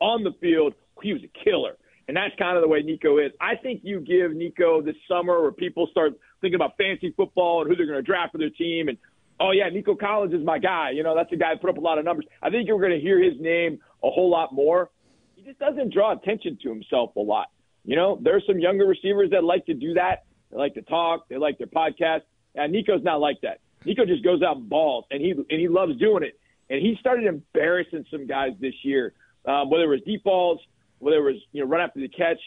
On 0.00 0.24
the 0.24 0.32
field, 0.40 0.74
he 1.02 1.12
was 1.12 1.22
a 1.22 1.44
killer. 1.44 1.76
And 2.06 2.16
that's 2.16 2.34
kind 2.38 2.56
of 2.56 2.62
the 2.62 2.68
way 2.68 2.80
Nico 2.80 3.18
is. 3.18 3.32
I 3.40 3.56
think 3.56 3.80
you 3.82 4.00
give 4.00 4.32
Nico 4.32 4.82
this 4.82 4.96
summer 5.08 5.40
where 5.40 5.52
people 5.52 5.86
start 5.90 6.12
thinking 6.42 6.56
about 6.56 6.76
fantasy 6.76 7.14
football 7.16 7.62
and 7.62 7.70
who 7.70 7.76
they're 7.76 7.86
going 7.86 7.98
to 7.98 8.02
draft 8.02 8.32
for 8.32 8.38
their 8.38 8.50
team 8.50 8.88
and 8.88 8.98
oh 9.40 9.50
yeah, 9.52 9.68
Nico 9.68 9.94
Collins 9.94 10.34
is 10.34 10.44
my 10.44 10.58
guy. 10.58 10.90
You 10.90 11.02
know, 11.02 11.14
that's 11.14 11.32
a 11.32 11.36
guy 11.36 11.52
who 11.52 11.58
put 11.58 11.70
up 11.70 11.76
a 11.76 11.80
lot 11.80 11.98
of 11.98 12.04
numbers. 12.04 12.26
I 12.42 12.50
think 12.50 12.68
you're 12.68 12.80
going 12.80 12.92
to 12.92 13.00
hear 13.00 13.22
his 13.22 13.34
name 13.40 13.78
a 14.02 14.10
whole 14.10 14.30
lot 14.30 14.52
more. 14.52 14.90
He 15.36 15.42
just 15.42 15.58
doesn't 15.58 15.92
draw 15.92 16.12
attention 16.12 16.58
to 16.62 16.68
himself 16.68 17.16
a 17.16 17.20
lot. 17.20 17.48
You 17.84 17.96
know, 17.96 18.18
there's 18.22 18.44
some 18.46 18.58
younger 18.58 18.86
receivers 18.86 19.30
that 19.30 19.44
like 19.44 19.66
to 19.66 19.74
do 19.74 19.94
that. 19.94 20.24
They 20.50 20.56
like 20.56 20.74
to 20.74 20.82
talk. 20.82 21.28
They 21.28 21.36
like 21.36 21.58
their 21.58 21.66
podcast. 21.66 22.22
And 22.54 22.72
Nico's 22.72 23.02
not 23.02 23.20
like 23.20 23.40
that. 23.42 23.58
Nico 23.84 24.06
just 24.06 24.24
goes 24.24 24.42
out 24.42 24.56
and 24.56 24.68
balls, 24.68 25.04
and 25.10 25.20
he 25.20 25.32
and 25.32 25.60
he 25.60 25.68
loves 25.68 25.96
doing 25.98 26.22
it. 26.22 26.38
And 26.70 26.80
he 26.80 26.96
started 26.98 27.26
embarrassing 27.26 28.06
some 28.10 28.26
guys 28.26 28.52
this 28.58 28.72
year, 28.82 29.12
um, 29.44 29.70
whether 29.70 29.84
it 29.84 29.88
was 29.88 30.00
deep 30.06 30.24
balls, 30.24 30.60
whether 30.98 31.16
it 31.16 31.32
was 31.32 31.42
you 31.52 31.62
know 31.62 31.68
run 31.68 31.82
after 31.82 32.00
the 32.00 32.08
catch. 32.08 32.38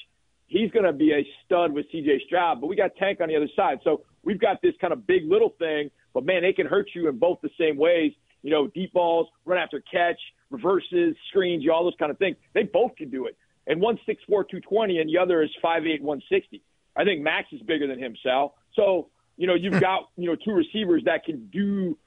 He's 0.47 0.71
going 0.71 0.85
to 0.85 0.93
be 0.93 1.11
a 1.11 1.27
stud 1.45 1.73
with 1.73 1.85
C.J. 1.91 2.21
Stroud, 2.25 2.61
but 2.61 2.67
we 2.67 2.77
got 2.77 2.95
Tank 2.95 3.19
on 3.19 3.27
the 3.27 3.35
other 3.35 3.49
side. 3.53 3.79
So 3.83 4.05
we've 4.23 4.39
got 4.39 4.61
this 4.61 4.73
kind 4.79 4.93
of 4.93 5.05
big 5.05 5.29
little 5.29 5.53
thing 5.59 5.91
but 6.13 6.25
man, 6.25 6.41
they 6.41 6.53
can 6.53 6.67
hurt 6.67 6.89
you 6.93 7.07
in 7.09 7.17
both 7.17 7.39
the 7.41 7.49
same 7.59 7.77
ways. 7.77 8.13
You 8.43 8.51
know, 8.51 8.67
deep 8.67 8.93
balls, 8.93 9.27
run 9.45 9.57
after 9.57 9.81
catch, 9.81 10.19
reverses, 10.49 11.15
screens, 11.29 11.63
you 11.63 11.71
all 11.71 11.83
those 11.83 11.95
kind 11.99 12.11
of 12.11 12.17
things. 12.17 12.37
They 12.53 12.63
both 12.63 12.95
can 12.95 13.09
do 13.09 13.25
it. 13.25 13.37
And 13.65 13.81
one's 13.81 13.99
6'4", 14.07 14.27
220, 14.27 14.99
and 14.99 15.09
the 15.09 15.17
other 15.17 15.43
is 15.43 15.49
5'8", 15.63 16.01
160. 16.01 16.61
I 16.95 17.03
think 17.03 17.21
Max 17.21 17.47
is 17.51 17.61
bigger 17.61 17.87
than 17.87 17.99
him, 17.99 18.15
Sal. 18.23 18.55
So, 18.75 19.09
you 19.35 19.47
know, 19.47 19.55
you've 19.55 19.79
got, 19.81 20.09
you 20.15 20.29
know, 20.29 20.35
two 20.35 20.53
receivers 20.53 21.03
that 21.05 21.25
can 21.25 21.47
do 21.47 21.97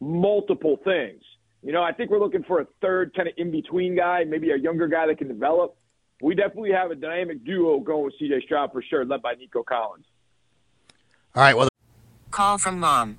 multiple 0.00 0.78
things. 0.84 1.22
You 1.62 1.72
know, 1.72 1.82
I 1.82 1.92
think 1.92 2.10
we're 2.10 2.18
looking 2.18 2.42
for 2.42 2.60
a 2.60 2.66
third 2.80 3.14
kind 3.14 3.28
of 3.28 3.34
in 3.36 3.52
between 3.52 3.96
guy, 3.96 4.24
maybe 4.24 4.50
a 4.50 4.56
younger 4.56 4.88
guy 4.88 5.06
that 5.06 5.18
can 5.18 5.28
develop. 5.28 5.76
We 6.20 6.34
definitely 6.34 6.72
have 6.72 6.90
a 6.90 6.94
dynamic 6.94 7.44
duo 7.44 7.80
going 7.80 8.04
with 8.04 8.14
CJ 8.20 8.42
Stroud 8.44 8.72
for 8.72 8.82
sure, 8.82 9.04
led 9.04 9.22
by 9.22 9.34
Nico 9.34 9.62
Collins. 9.62 10.06
All 11.34 11.42
right. 11.42 11.56
Well, 11.56 11.68
call 12.30 12.58
from 12.58 12.80
mom. 12.80 13.18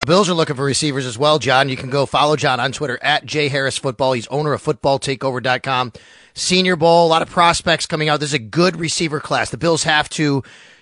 The 0.00 0.06
Bills 0.06 0.30
are 0.30 0.34
looking 0.34 0.56
for 0.56 0.64
receivers 0.64 1.04
as 1.04 1.18
well, 1.18 1.38
John. 1.38 1.68
You 1.68 1.76
can 1.76 1.90
go 1.90 2.06
follow 2.06 2.34
John 2.34 2.58
on 2.58 2.72
Twitter 2.72 2.98
at 3.02 3.26
jharrisfootball. 3.26 4.14
He's 4.14 4.26
owner 4.28 4.54
of 4.54 4.62
footballtakeover.com. 4.64 5.92
Senior 6.32 6.76
Bowl, 6.76 7.06
a 7.06 7.10
lot 7.10 7.20
of 7.20 7.28
prospects 7.28 7.84
coming 7.84 8.08
out. 8.08 8.18
This 8.18 8.30
is 8.30 8.34
a 8.34 8.38
good 8.38 8.76
receiver 8.76 9.20
class. 9.20 9.50
The 9.50 9.58
Bills 9.58 9.82
have 9.82 10.08
to, 10.10 10.22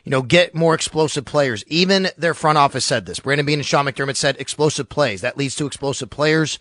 you 0.04 0.10
know, 0.10 0.22
get 0.22 0.54
more 0.54 0.72
explosive 0.72 1.24
players. 1.24 1.64
Even 1.66 2.10
their 2.16 2.32
front 2.32 2.58
office 2.58 2.84
said 2.84 3.06
this. 3.06 3.18
Brandon 3.18 3.44
Beane 3.44 3.58
and 3.58 3.66
Sean 3.66 3.86
McDermott 3.86 4.14
said 4.14 4.36
explosive 4.38 4.88
plays. 4.88 5.22
That 5.22 5.36
leads 5.36 5.56
to 5.56 5.66
explosive 5.66 6.10
players. 6.10 6.60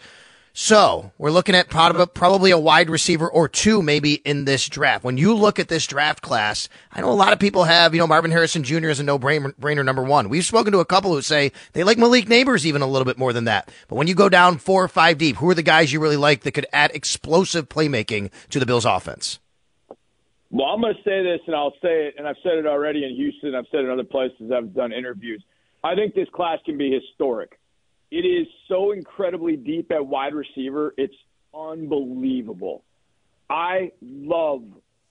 So 0.60 1.12
we're 1.20 1.30
looking 1.30 1.54
at 1.54 1.70
probably 1.70 2.50
a 2.50 2.58
wide 2.58 2.90
receiver 2.90 3.30
or 3.30 3.48
two 3.48 3.84
maybe 3.84 4.16
in 4.16 4.46
this 4.46 4.68
draft. 4.68 5.04
When 5.04 5.16
you 5.16 5.36
look 5.36 5.60
at 5.60 5.68
this 5.68 5.86
draft 5.86 6.24
class, 6.24 6.68
I 6.92 7.00
know 7.00 7.12
a 7.12 7.14
lot 7.14 7.32
of 7.32 7.38
people 7.38 7.66
have, 7.66 7.94
you 7.94 8.00
know, 8.00 8.08
Marvin 8.08 8.32
Harrison 8.32 8.64
Jr. 8.64 8.90
is 8.90 9.00
a 9.00 9.04
no-brainer 9.04 9.86
number 9.86 10.02
one. 10.02 10.30
We've 10.30 10.44
spoken 10.44 10.72
to 10.72 10.80
a 10.80 10.86
couple 10.86 11.14
who 11.14 11.22
say 11.22 11.52
they 11.74 11.84
like 11.84 12.00
Malik 12.00 12.26
Nabers 12.26 12.66
even 12.66 12.82
a 12.82 12.88
little 12.88 13.06
bit 13.06 13.20
more 13.20 13.34
than 13.34 13.44
that. 13.44 13.70
But 13.88 13.98
when 13.98 14.08
you 14.08 14.16
go 14.16 14.30
down 14.30 14.58
four 14.58 14.84
or 14.84 14.88
five 14.88 15.20
deep, 15.20 15.36
who 15.36 15.48
are 15.48 15.54
the 15.54 15.62
guys 15.62 15.94
you 15.94 16.00
really 16.00 16.18
like 16.18 16.42
that 16.42 16.54
could 16.54 16.66
add 16.74 16.90
explosive 16.96 17.70
playmaking 17.70 18.32
to 18.50 18.60
the 18.60 18.66
Bills 18.66 18.84
offense? 18.84 19.38
Well, 20.50 20.66
I'm 20.70 20.82
going 20.82 20.96
to 20.96 21.04
say 21.04 21.22
this, 21.22 21.42
and 21.46 21.56
I'll 21.56 21.76
say 21.84 22.08
it, 22.08 22.16
and 22.18 22.28
I've 22.28 22.36
said 22.42 22.54
it 22.54 22.66
already 22.66 23.06
in 23.06 23.14
Houston. 23.14 23.54
I've 23.54 23.68
said 23.70 23.82
it 23.82 23.84
in 23.84 23.92
other 23.92 24.04
places. 24.04 24.52
I've 24.52 24.74
done 24.74 24.92
interviews. 24.92 25.44
I 25.84 25.94
think 25.94 26.16
this 26.16 26.30
class 26.34 26.58
can 26.66 26.80
be 26.80 26.92
historic. 26.92 27.60
It 28.10 28.26
is 28.26 28.48
so 28.68 28.92
incredibly 28.92 29.58
deep 29.58 29.92
at 29.92 30.06
wide 30.06 30.34
receiver. 30.34 30.94
It's 30.98 31.16
unbelievable. 31.54 32.84
I 33.50 33.92
love 34.02 34.64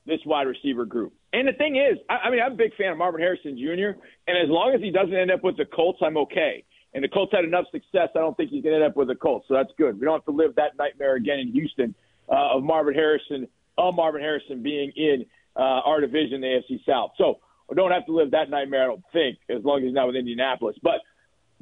this 0.07 0.21
wide 0.25 0.47
receiver 0.47 0.85
group. 0.85 1.12
And 1.33 1.49
the 1.49 1.53
thing 1.53 1.76
is, 1.76 1.99
I, 2.09 2.29
I 2.29 2.31
mean, 2.31 2.41
I'm 2.41 2.53
a 2.53 2.57
big 2.57 2.75
fan 2.76 2.93
of 2.93 2.99
Marvin 2.99 3.21
Harrison 3.21 3.59
Jr., 3.59 3.99
and 4.26 4.38
as 4.38 4.49
long 4.49 4.73
as 4.75 4.81
he 4.81 4.91
doesn't 4.91 5.15
end 5.15 5.30
up 5.30 5.45
with 5.45 5.56
the 5.56 5.65
Colts, 5.67 5.99
I'm 6.02 6.17
okay. 6.17 6.65
And 6.95 7.04
the 7.04 7.09
Colts 7.09 7.32
had 7.35 7.45
enough 7.45 7.67
success, 7.71 8.09
I 8.15 8.21
don't 8.21 8.37
think 8.37 8.50
he's 8.50 8.63
going 8.63 8.78
to 8.78 8.82
end 8.82 8.91
up 8.91 8.97
with 8.97 9.09
the 9.09 9.15
Colts, 9.15 9.47
so 9.49 9.54
that's 9.54 9.73
good. 9.76 9.99
We 10.00 10.06
don't 10.06 10.15
have 10.15 10.25
to 10.26 10.30
live 10.30 10.54
that 10.56 10.78
nightmare 10.78 11.17
again 11.17 11.41
in 11.41 11.52
Houston 11.52 11.95
uh, 12.30 12.56
of 12.56 12.63
Marvin 12.63 12.95
Harrison, 12.95 13.49
of 13.76 13.95
Marvin 13.95 14.23
Harrison 14.23 14.63
being 14.63 14.93
in 14.97 15.26
uh, 15.56 15.85
our 15.85 16.00
division, 16.00 16.41
the 16.41 16.47
AFC 16.47 16.85
South. 16.87 17.11
So 17.19 17.41
we 17.69 17.75
don't 17.75 17.91
have 17.91 18.06
to 18.06 18.13
live 18.13 18.30
that 18.30 18.49
nightmare, 18.49 18.85
I 18.85 18.87
don't 18.87 19.04
think, 19.13 19.39
as 19.50 19.63
long 19.65 19.80
as 19.80 19.85
he's 19.85 19.95
not 19.95 20.06
with 20.06 20.17
Indianapolis. 20.17 20.76
But– 20.82 21.00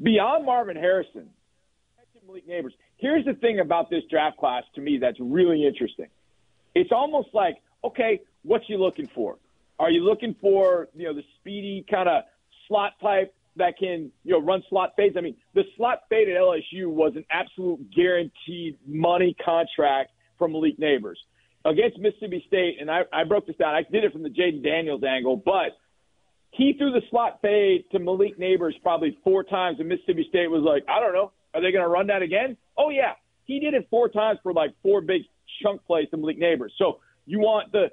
beyond 0.03 0.47
Marvin 0.47 0.77
Harrison, 0.77 1.31
Malik 2.27 2.49
Nabers. 2.49 2.73
Here's 2.97 3.25
the 3.25 3.35
thing 3.35 3.61
about 3.61 3.91
this 3.91 4.03
draft 4.11 4.39
class 4.39 4.65
to 4.75 4.81
me 4.81 4.99
that's 4.99 5.19
really 5.21 5.67
interesting. 5.67 6.09
It's 6.75 6.91
almost 6.93 7.29
like, 7.33 7.57
okay, 7.83 8.21
what's 8.43 8.69
you 8.69 8.79
looking 8.79 9.09
for? 9.15 9.37
Are 9.79 9.91
you 9.91 10.05
looking 10.05 10.35
for, 10.41 10.89
you 10.95 11.05
know, 11.05 11.15
the 11.15 11.25
speedy 11.41 11.85
kind 11.91 12.09
of 12.09 12.25
slot 12.69 12.93
type 13.01 13.35
that 13.57 13.79
can, 13.79 14.11
you 14.25 14.33
know, 14.33 14.41
run 14.41 14.63
slot 14.69 14.95
fades? 14.97 15.17
I 15.17 15.21
mean, 15.21 15.37
the 15.55 15.65
slot 15.77 16.03
fade 16.09 16.29
at 16.29 16.37
LSU 16.37 16.87
was 16.87 17.13
an 17.17 17.25
absolute 17.31 17.91
guaranteed 17.95 18.79
money 18.87 19.37
contract 19.45 20.13
from 20.39 20.53
Malik 20.53 20.79
Nabers. 20.79 21.17
against 21.65 21.99
Mississippi 21.99 22.45
State, 22.47 22.77
and 22.81 22.91
I, 22.91 23.03
I 23.13 23.25
broke 23.25 23.47
this 23.47 23.57
down. 23.57 23.75
I 23.75 23.83
did 23.83 24.05
it 24.05 24.13
from 24.13 24.23
the 24.23 24.29
Jayden 24.29 24.63
Daniels 24.63 25.03
angle, 25.03 25.37
but 25.37 25.79
he 26.57 26.75
threw 26.79 26.93
the 26.93 27.03
slot 27.11 27.41
fade 27.43 27.85
to 27.91 27.99
Malik 27.99 28.39
Nabers 28.39 28.75
probably 28.83 29.19
four 29.25 29.43
times, 29.43 29.79
and 29.81 29.89
Mississippi 29.89 30.25
State 30.29 30.49
was 30.49 30.63
like, 30.63 30.85
I 30.89 31.01
don't 31.01 31.13
know. 31.13 31.33
Are 31.53 31.61
they 31.61 31.73
going 31.73 31.85
to 31.85 31.89
run 31.89 32.07
that 32.09 32.23
again? 32.23 32.57
Oh, 32.79 32.91
yeah. 32.91 33.13
He 33.45 33.59
did 33.59 33.75
it 33.75 33.89
four 33.91 34.09
times 34.09 34.39
for 34.43 34.53
like 34.53 34.71
four 34.83 35.01
big 35.01 35.23
chunk 35.63 35.85
plays 35.85 36.09
to 36.11 36.17
Malik 36.17 36.41
Nabers. 36.41 36.71
So 36.79 37.01
you 37.27 37.41
want 37.41 37.73
the 37.73 37.87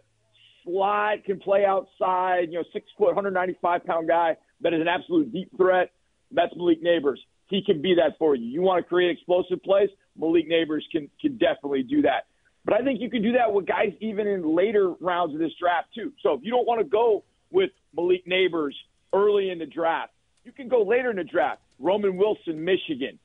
slide, 0.64 1.24
can 1.26 1.40
play 1.40 1.66
outside, 1.66 2.50
you 2.50 2.60
know, 2.60 2.64
six 2.72 2.86
foot, 2.98 3.08
195 3.08 3.84
pound 3.84 4.08
guy 4.08 4.38
that 4.62 4.74
is 4.74 4.82
an 4.82 4.88
absolute 4.88 5.34
deep 5.34 5.50
threat. 5.58 5.92
That's 6.32 6.56
Malik 6.56 6.84
Nabers. 6.84 7.18
He 7.50 7.64
can 7.66 7.82
be 7.82 7.96
that 7.96 8.18
for 8.18 8.36
you. 8.36 8.46
You 8.46 8.62
want 8.62 8.84
to 8.84 8.88
create 8.88 9.12
explosive 9.12 9.62
plays? 9.64 9.90
Malik 10.18 10.50
Nabers 10.50 10.82
can, 10.92 11.10
can 11.20 11.38
definitely 11.38 11.84
do 11.84 12.04
that. 12.04 12.28
But 12.64 12.76
I 12.76 12.84
think 12.84 13.02
you 13.02 13.10
can 13.10 13.24
do 13.24 13.34
that 13.34 13.52
with 13.52 13.66
guys 13.66 13.92
even 14.00 14.28
in 14.28 14.56
later 14.56 14.94
rounds 15.02 15.34
of 15.34 15.40
this 15.40 15.52
draft, 15.60 15.88
too. 15.96 16.14
So 16.22 16.34
if 16.34 16.42
you 16.44 16.52
don't 16.52 16.68
want 16.68 16.80
to 16.80 16.86
go 16.86 17.24
with 17.52 17.72
Malik 17.96 18.26
Nabers 18.26 18.74
early 19.14 19.50
in 19.50 19.60
the 19.60 19.66
draft. 19.66 20.14
You 20.44 20.52
can 20.52 20.68
go 20.68 20.84
later 20.84 21.10
in 21.12 21.18
the 21.18 21.24
draft. 21.24 21.62
Roman 21.80 22.18
Wilson, 22.18 22.64
Michigan, 22.64 23.20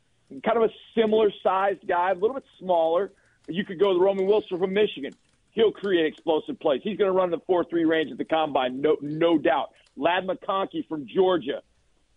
kind 0.45 0.57
of 0.57 0.65
a 0.65 0.73
similar 0.95 1.31
sized 1.43 1.87
guy, 1.87 2.11
a 2.11 2.15
little 2.15 2.35
bit 2.35 2.45
smaller. 2.59 3.13
You 3.49 3.65
could 3.65 3.79
go 3.79 3.93
with 3.93 4.03
Roman 4.03 4.27
Wilson 4.27 4.59
from 4.59 4.73
Michigan. 4.73 5.13
He'll 5.53 5.73
create 5.73 6.07
explosive 6.07 6.59
plays. 6.61 6.81
He's 6.83 6.99
going 6.99 7.09
to 7.09 7.17
run 7.17 7.31
the 7.31 7.41
4 7.47 7.65
3 7.65 7.85
range 7.85 8.11
at 8.11 8.19
the 8.19 8.25
combine, 8.25 8.81
no, 8.81 8.97
no 9.01 9.39
doubt. 9.39 9.71
Ladd 9.97 10.27
McConkey 10.27 10.87
from 10.89 11.07
Georgia. 11.07 11.63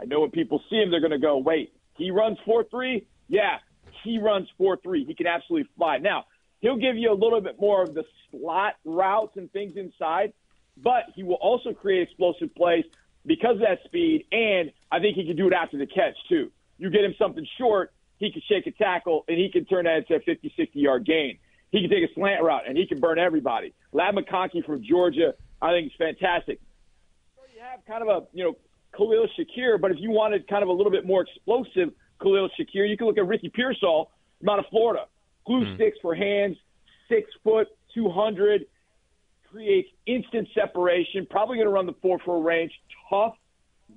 I 0.01 0.05
know 0.05 0.21
when 0.21 0.31
people 0.31 0.61
see 0.69 0.77
him, 0.77 0.91
they're 0.91 0.99
going 0.99 1.11
to 1.11 1.19
go, 1.19 1.37
wait, 1.37 1.73
he 1.95 2.11
runs 2.11 2.37
4 2.45 2.65
3? 2.65 3.05
Yeah, 3.27 3.59
he 4.03 4.17
runs 4.17 4.47
4 4.57 4.77
3. 4.77 5.05
He 5.05 5.13
can 5.13 5.27
absolutely 5.27 5.69
fly. 5.77 5.97
Now, 5.97 6.25
he'll 6.59 6.77
give 6.77 6.95
you 6.95 7.11
a 7.11 7.13
little 7.13 7.41
bit 7.41 7.59
more 7.59 7.83
of 7.83 7.93
the 7.93 8.03
slot 8.31 8.75
routes 8.83 9.37
and 9.37 9.51
things 9.51 9.75
inside, 9.75 10.33
but 10.83 11.03
he 11.15 11.23
will 11.23 11.35
also 11.35 11.73
create 11.73 12.03
explosive 12.03 12.53
plays 12.55 12.85
because 13.25 13.55
of 13.55 13.61
that 13.61 13.79
speed, 13.85 14.25
and 14.31 14.71
I 14.91 14.99
think 14.99 15.15
he 15.15 15.25
can 15.25 15.35
do 15.35 15.47
it 15.47 15.53
after 15.53 15.77
the 15.77 15.85
catch, 15.85 16.15
too. 16.27 16.51
You 16.77 16.89
get 16.89 17.03
him 17.03 17.15
something 17.17 17.45
short, 17.57 17.93
he 18.17 18.31
can 18.31 18.41
shake 18.47 18.67
a 18.67 18.71
tackle, 18.71 19.25
and 19.27 19.37
he 19.37 19.49
can 19.49 19.65
turn 19.65 19.85
that 19.85 19.97
into 19.97 20.15
a 20.15 20.19
50, 20.19 20.53
60 20.55 20.79
yard 20.79 21.05
gain. 21.05 21.37
He 21.71 21.81
can 21.81 21.89
take 21.89 22.09
a 22.09 22.13
slant 22.13 22.43
route, 22.43 22.63
and 22.67 22.77
he 22.77 22.87
can 22.87 22.99
burn 22.99 23.19
everybody. 23.19 23.73
Ladd 23.91 24.15
McConkey 24.15 24.65
from 24.65 24.83
Georgia, 24.83 25.33
I 25.61 25.71
think 25.71 25.87
is 25.87 25.97
fantastic. 25.97 26.59
You 27.53 27.61
have 27.61 27.85
kind 27.85 28.01
of 28.01 28.07
a, 28.07 28.27
you 28.33 28.43
know, 28.43 28.55
Khalil 28.95 29.27
Shakir, 29.37 29.79
but 29.79 29.91
if 29.91 29.97
you 29.99 30.11
wanted 30.11 30.47
kind 30.47 30.63
of 30.63 30.69
a 30.69 30.71
little 30.71 30.91
bit 30.91 31.05
more 31.05 31.21
explosive 31.21 31.93
Khalil 32.21 32.49
Shakir, 32.59 32.89
you 32.89 32.97
can 32.97 33.07
look 33.07 33.17
at 33.17 33.27
Ricky 33.27 33.49
Pearsall 33.49 34.11
from 34.39 34.49
out 34.49 34.59
of 34.59 34.65
Florida. 34.69 35.05
Glue 35.45 35.65
mm. 35.65 35.75
sticks 35.75 35.97
for 36.01 36.15
hands, 36.15 36.57
six 37.07 37.29
foot, 37.43 37.67
200 37.93 38.65
creates 39.51 39.89
instant 40.05 40.47
separation. 40.53 41.27
Probably 41.29 41.57
going 41.57 41.67
to 41.67 41.73
run 41.73 41.85
the 41.85 41.95
4 42.01 42.19
4 42.23 42.41
range. 42.43 42.71
Tough, 43.09 43.35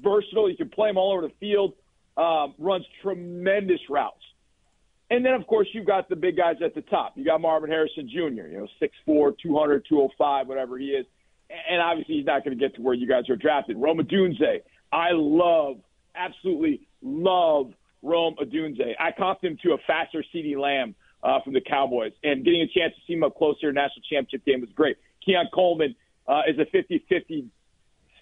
versatile. 0.02 0.50
You 0.50 0.56
can 0.56 0.68
play 0.68 0.90
him 0.90 0.96
all 0.96 1.12
over 1.12 1.22
the 1.22 1.34
field. 1.40 1.74
Um, 2.16 2.54
runs 2.58 2.84
tremendous 3.02 3.80
routes. 3.88 4.22
And 5.10 5.24
then, 5.24 5.34
of 5.34 5.46
course, 5.46 5.68
you've 5.72 5.86
got 5.86 6.08
the 6.08 6.16
big 6.16 6.36
guys 6.36 6.56
at 6.64 6.74
the 6.74 6.80
top. 6.82 7.12
You 7.16 7.24
got 7.24 7.40
Marvin 7.40 7.70
Harrison 7.70 8.08
Jr., 8.08 8.48
you 8.48 8.58
know, 8.58 8.68
6'4, 9.06 9.34
200, 9.42 9.84
205, 9.86 10.46
whatever 10.46 10.78
he 10.78 10.86
is. 10.86 11.06
And 11.68 11.82
obviously, 11.82 12.16
he's 12.16 12.26
not 12.26 12.44
going 12.44 12.58
to 12.58 12.62
get 12.62 12.74
to 12.76 12.82
where 12.82 12.94
you 12.94 13.06
guys 13.06 13.28
are 13.28 13.36
drafted. 13.36 13.76
Rome 13.76 13.98
Odunze. 13.98 14.62
I 14.90 15.08
love, 15.12 15.76
absolutely 16.14 16.86
love 17.02 17.72
Rome 18.02 18.36
Odunze. 18.40 18.94
I 18.98 19.10
comped 19.12 19.44
him 19.44 19.58
to 19.62 19.72
a 19.72 19.78
faster 19.86 20.24
CeeDee 20.34 20.58
Lamb 20.58 20.94
uh, 21.22 21.40
from 21.44 21.52
the 21.52 21.60
Cowboys. 21.60 22.12
And 22.22 22.44
getting 22.44 22.62
a 22.62 22.66
chance 22.66 22.94
to 22.94 23.00
see 23.06 23.12
him 23.14 23.22
up 23.22 23.36
closer 23.36 23.68
in 23.68 23.74
national 23.74 24.02
championship 24.10 24.44
game 24.46 24.60
was 24.60 24.70
great. 24.74 24.96
Keon 25.24 25.46
Coleman 25.52 25.94
uh, 26.26 26.42
is 26.48 26.56
a 26.58 26.64
50-50 26.76 27.46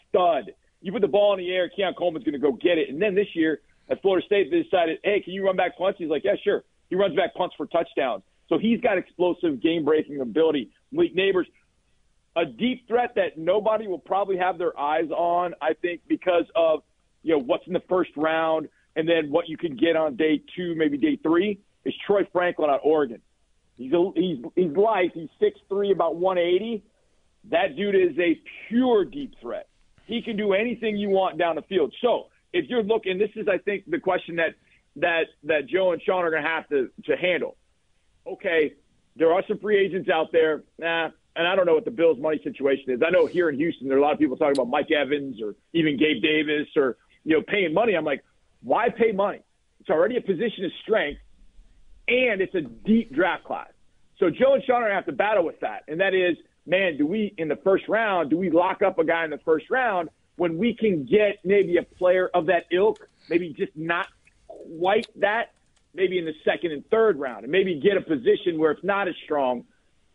stud. 0.08 0.52
you 0.80 0.92
put 0.92 1.02
the 1.02 1.08
ball 1.08 1.32
in 1.34 1.38
the 1.38 1.50
air, 1.50 1.68
Keon 1.68 1.94
Coleman's 1.94 2.24
going 2.24 2.32
to 2.32 2.38
go 2.38 2.52
get 2.52 2.78
it. 2.78 2.88
And 2.88 3.00
then 3.00 3.14
this 3.14 3.28
year 3.34 3.60
at 3.88 4.00
Florida 4.02 4.24
State, 4.24 4.50
they 4.50 4.62
decided, 4.62 4.98
hey, 5.04 5.20
can 5.20 5.32
you 5.32 5.44
run 5.44 5.56
back 5.56 5.76
punts? 5.78 5.98
He's 5.98 6.08
like, 6.08 6.24
yeah, 6.24 6.36
sure. 6.42 6.64
He 6.88 6.96
runs 6.96 7.14
back 7.16 7.34
punts 7.34 7.54
for 7.56 7.66
touchdowns. 7.66 8.22
So 8.48 8.58
he's 8.58 8.80
got 8.80 8.98
explosive 8.98 9.62
game 9.62 9.84
breaking 9.84 10.20
ability. 10.20 10.70
Malik 10.90 11.14
Nabers, 11.14 11.46
a 12.36 12.44
deep 12.44 12.86
threat 12.88 13.14
that 13.16 13.38
nobody 13.38 13.86
will 13.86 13.98
probably 13.98 14.36
have 14.36 14.58
their 14.58 14.78
eyes 14.78 15.10
on, 15.10 15.54
I 15.60 15.74
think, 15.74 16.02
because 16.08 16.44
of 16.54 16.82
you 17.22 17.36
know 17.36 17.42
what's 17.42 17.66
in 17.66 17.72
the 17.72 17.82
first 17.88 18.10
round 18.16 18.68
and 18.96 19.08
then 19.08 19.30
what 19.30 19.48
you 19.48 19.56
can 19.56 19.76
get 19.76 19.96
on 19.96 20.16
day 20.16 20.42
two, 20.56 20.74
maybe 20.74 20.96
day 20.96 21.16
three, 21.22 21.60
is 21.84 21.94
Troy 22.06 22.26
Franklin 22.32 22.70
out 22.70 22.76
of 22.76 22.84
Oregon. 22.84 23.20
He's 23.76 23.92
a, 23.92 24.10
he's 24.14 24.38
he's 24.56 24.76
light. 24.76 25.12
He's 25.14 25.28
six 25.38 25.58
three, 25.68 25.92
about 25.92 26.16
one 26.16 26.38
eighty. 26.38 26.82
That 27.44 27.76
dude 27.76 27.94
is 27.94 28.18
a 28.18 28.40
pure 28.68 29.04
deep 29.04 29.34
threat. 29.40 29.68
He 30.06 30.22
can 30.22 30.36
do 30.36 30.52
anything 30.52 30.96
you 30.96 31.08
want 31.08 31.38
down 31.38 31.56
the 31.56 31.62
field. 31.62 31.94
So 32.00 32.26
if 32.52 32.68
you're 32.68 32.82
looking, 32.82 33.18
this 33.18 33.30
is 33.36 33.48
I 33.48 33.58
think 33.58 33.84
the 33.88 34.00
question 34.00 34.36
that 34.36 34.54
that 34.96 35.26
that 35.44 35.66
Joe 35.66 35.92
and 35.92 36.02
Sean 36.02 36.24
are 36.24 36.30
going 36.30 36.42
to 36.42 36.48
have 36.48 36.68
to 36.68 36.90
to 37.06 37.16
handle. 37.16 37.56
Okay, 38.26 38.74
there 39.16 39.32
are 39.32 39.42
some 39.48 39.58
free 39.58 39.78
agents 39.78 40.10
out 40.10 40.32
there. 40.32 40.62
Nah, 40.78 41.10
and 41.36 41.46
I 41.46 41.54
don't 41.54 41.66
know 41.66 41.74
what 41.74 41.84
the 41.84 41.90
Bills' 41.90 42.18
money 42.18 42.40
situation 42.42 42.90
is. 42.90 43.00
I 43.04 43.10
know 43.10 43.26
here 43.26 43.48
in 43.48 43.56
Houston, 43.56 43.88
there 43.88 43.96
are 43.96 44.00
a 44.00 44.02
lot 44.02 44.12
of 44.12 44.18
people 44.18 44.36
talking 44.36 44.56
about 44.56 44.68
Mike 44.68 44.90
Evans 44.90 45.40
or 45.40 45.54
even 45.72 45.96
Gabe 45.96 46.22
Davis 46.22 46.68
or 46.76 46.96
you 47.24 47.36
know 47.36 47.42
paying 47.42 47.72
money. 47.72 47.94
I'm 47.94 48.04
like, 48.04 48.22
why 48.62 48.88
pay 48.90 49.12
money? 49.12 49.40
It's 49.80 49.90
already 49.90 50.16
a 50.16 50.20
position 50.20 50.64
of 50.64 50.72
strength, 50.82 51.20
and 52.08 52.40
it's 52.40 52.54
a 52.54 52.60
deep 52.60 53.14
draft 53.14 53.44
class. 53.44 53.70
So 54.18 54.28
Joe 54.28 54.54
and 54.54 54.62
Sean 54.64 54.76
are 54.76 54.80
going 54.80 54.90
to 54.90 54.96
have 54.96 55.06
to 55.06 55.12
battle 55.12 55.44
with 55.44 55.60
that, 55.60 55.84
and 55.88 56.00
that 56.00 56.14
is, 56.14 56.36
man, 56.70 56.96
do 56.96 57.06
we 57.06 57.34
in 57.36 57.48
the 57.48 57.56
first 57.56 57.88
round 57.88 58.30
do 58.30 58.38
we 58.38 58.48
lock 58.48 58.80
up 58.80 58.98
a 58.98 59.04
guy 59.04 59.24
in 59.24 59.30
the 59.30 59.40
first 59.44 59.68
round 59.70 60.08
when 60.36 60.56
we 60.56 60.74
can 60.74 61.04
get 61.04 61.38
maybe 61.44 61.76
a 61.76 61.82
player 61.82 62.30
of 62.32 62.46
that 62.46 62.64
ilk, 62.72 63.06
maybe 63.28 63.52
just 63.52 63.76
not 63.76 64.06
quite 64.46 65.06
that, 65.16 65.52
maybe 65.92 66.18
in 66.18 66.24
the 66.24 66.32
second 66.44 66.72
and 66.72 66.88
third 66.88 67.18
round, 67.18 67.42
and 67.42 67.52
maybe 67.52 67.78
get 67.78 67.98
a 67.98 68.00
position 68.00 68.58
where 68.58 68.70
it's 68.70 68.84
not 68.84 69.06
as 69.06 69.14
strong 69.24 69.64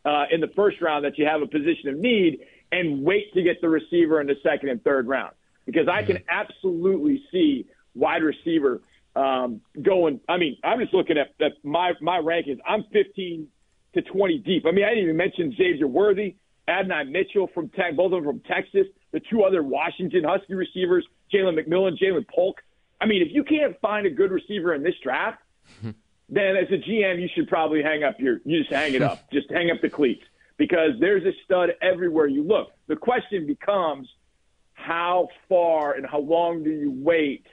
uh, 0.03 0.23
in 0.31 0.41
the 0.41 0.47
first 0.55 0.81
round 0.81 1.05
that 1.05 1.19
you 1.19 1.27
have 1.27 1.43
a 1.43 1.47
position 1.47 1.89
of 1.89 1.97
need, 1.97 2.39
and 2.71 3.03
wait 3.03 3.31
to 3.33 3.43
get 3.43 3.61
the 3.61 3.69
receiver 3.69 4.19
in 4.19 4.25
the 4.25 4.35
second 4.41 4.69
and 4.69 4.83
third 4.83 5.07
round 5.07 5.33
because 5.65 5.87
I 5.87 6.03
can 6.03 6.19
absolutely 6.29 7.21
see 7.31 7.67
wide 7.93 8.23
receiver 8.23 8.81
um, 9.15 9.61
going. 9.79 10.19
I 10.27 10.37
mean, 10.37 10.57
I'm 10.63 10.79
just 10.79 10.93
looking 10.93 11.17
at, 11.17 11.33
at 11.39 11.63
my 11.63 11.93
my 12.01 12.17
rankings. 12.17 12.59
I'm 12.67 12.83
15 12.91 13.47
to 13.93 14.01
20 14.01 14.39
deep. 14.39 14.65
I 14.65 14.71
mean, 14.71 14.85
I 14.85 14.89
didn't 14.89 15.03
even 15.03 15.17
mention 15.17 15.53
Xavier 15.55 15.87
Worthy, 15.87 16.35
Adonai 16.67 17.03
Mitchell 17.05 17.47
from 17.53 17.69
Tech, 17.69 17.95
both 17.95 18.13
of 18.13 18.23
them 18.23 18.25
from 18.25 18.39
Texas. 18.41 18.87
The 19.11 19.21
two 19.29 19.43
other 19.43 19.63
Washington 19.63 20.23
Husky 20.23 20.55
receivers, 20.55 21.05
Jalen 21.33 21.59
McMillan, 21.59 21.97
Ja'Lynn 22.01 22.27
Polk. 22.27 22.61
I 22.99 23.05
mean, 23.05 23.21
if 23.21 23.29
you 23.31 23.43
can't 23.43 23.79
find 23.81 24.05
a 24.05 24.09
good 24.09 24.31
receiver 24.31 24.73
in 24.73 24.83
this 24.83 24.95
draft, 25.03 25.41
then 25.83 26.55
as 26.57 26.67
a 26.69 26.77
GM, 26.77 27.21
you 27.21 27.29
should 27.35 27.47
probably 27.47 27.83
hang 27.83 28.03
up 28.03 28.19
your, 28.19 28.39
you 28.45 28.59
just 28.59 28.73
hang 28.73 28.93
it 28.93 29.01
up, 29.01 29.29
just 29.33 29.49
hang 29.51 29.69
up 29.71 29.81
the 29.81 29.89
cleats 29.89 30.23
because 30.57 30.91
there's 30.99 31.23
a 31.23 31.33
stud 31.43 31.71
everywhere 31.81 32.27
you 32.27 32.43
look. 32.43 32.71
The 32.87 32.95
question 32.95 33.45
becomes, 33.45 34.07
how 34.73 35.29
far 35.49 35.93
and 35.93 36.05
how 36.05 36.19
long 36.19 36.63
do 36.63 36.69
you 36.69 36.91
wait 36.91 37.45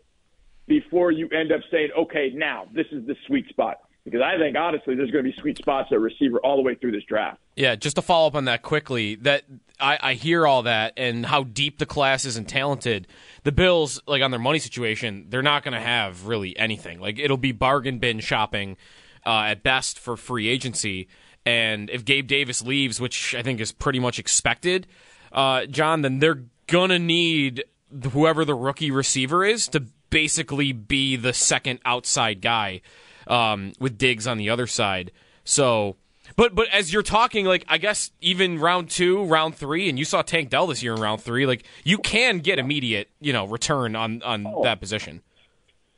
before 0.67 1.11
you 1.11 1.29
end 1.29 1.51
up 1.51 1.61
saying, 1.71 1.89
okay, 1.99 2.31
now 2.35 2.67
this 2.75 2.87
is 2.93 3.07
the 3.07 3.17
sweet 3.27 3.49
spot? 3.49 3.79
Because 4.05 4.21
I 4.21 4.37
think 4.37 4.57
honestly, 4.57 4.97
there's 4.97 5.11
going 5.11 5.25
to 5.25 5.31
be 5.31 5.37
sweet 5.41 5.59
spots 5.59 5.91
at 5.93 6.01
receiver 6.01 6.39
all 6.39 6.57
the 6.57 6.63
way 6.63 6.75
through 6.75 6.93
this 6.93 7.05
draft. 7.05 7.39
Yeah, 7.55 7.77
just 7.77 7.97
to 7.97 8.03
follow 8.03 8.27
up 8.27 8.35
on 8.35 8.47
that 8.47 8.63
quickly, 8.63 9.15
that 9.17 9.45
I, 9.79 9.99
I 10.01 10.15
hear 10.15 10.47
all 10.47 10.65
that 10.65 10.95
and 10.97 11.25
how 11.25 11.45
deep 11.45 11.79
the 11.79 11.87
class 11.87 12.25
is 12.25 12.37
and 12.37 12.49
talented. 12.49 13.07
The 13.45 13.53
Bills, 13.53 14.03
like 14.07 14.23
on 14.23 14.33
their 14.33 14.41
money 14.41 14.59
situation, 14.59 15.27
they're 15.29 15.43
not 15.43 15.63
going 15.63 15.75
to 15.75 15.81
have 15.81 16.27
really 16.27 16.57
anything. 16.59 16.99
Like 16.99 17.19
it'll 17.21 17.37
be 17.37 17.53
bargain 17.53 17.99
bin 17.99 18.19
shopping 18.19 18.77
uh, 19.25 19.45
at 19.47 19.63
best 19.63 20.01
for 20.01 20.17
free 20.17 20.49
agency. 20.49 21.09
And 21.47 21.89
if 21.91 22.05
Gabe 22.05 22.27
Davis 22.27 22.63
leaves, 22.63 23.01
which 23.01 23.35
I 23.35 23.43
think 23.43 23.61
is 23.61 23.71
pretty 23.71 24.01
much 24.01 24.19
expected, 24.19 24.87
uh, 25.33 25.67
John, 25.67 26.03
then 26.03 26.19
they're 26.19 26.45
gonna 26.67 26.99
need 26.99 27.65
whoever 28.13 28.45
the 28.45 28.55
rookie 28.55 28.91
receiver 28.91 29.45
is 29.45 29.69
to 29.69 29.85
basically 30.11 30.73
be 30.73 31.17
the 31.17 31.33
second 31.33 31.81
outside 31.85 32.41
guy 32.41 32.81
um, 33.27 33.73
with 33.79 33.99
Diggs 33.99 34.27
on 34.27 34.39
the 34.39 34.51
other 34.51 34.67
side. 34.67 35.13
So, 35.45 35.97
but 36.37 36.55
but 36.55 36.69
as 36.69 36.93
you're 36.93 37.03
talking, 37.03 37.47
like 37.47 37.65
I 37.69 37.79
guess 37.79 38.11
even 38.21 38.59
round 38.59 38.91
two, 38.91 39.25
round 39.25 39.55
three, 39.55 39.89
and 39.89 39.99
you 39.99 40.05
saw 40.05 40.23
Tank 40.23 40.51
Dell 40.51 40.67
this 40.67 40.83
year 40.83 40.95
in 40.95 41.01
round 41.01 41.21
three, 41.21 41.47
like 41.47 41.65
you 41.85 41.99
can 41.99 42.39
get 42.39 42.59
immediate, 42.59 43.11
you 43.21 43.33
know, 43.33 43.47
return 43.47 43.97
on 43.97 44.23
on 44.23 44.47
oh. 44.47 44.63
that 44.63 44.81
position. 44.81 45.23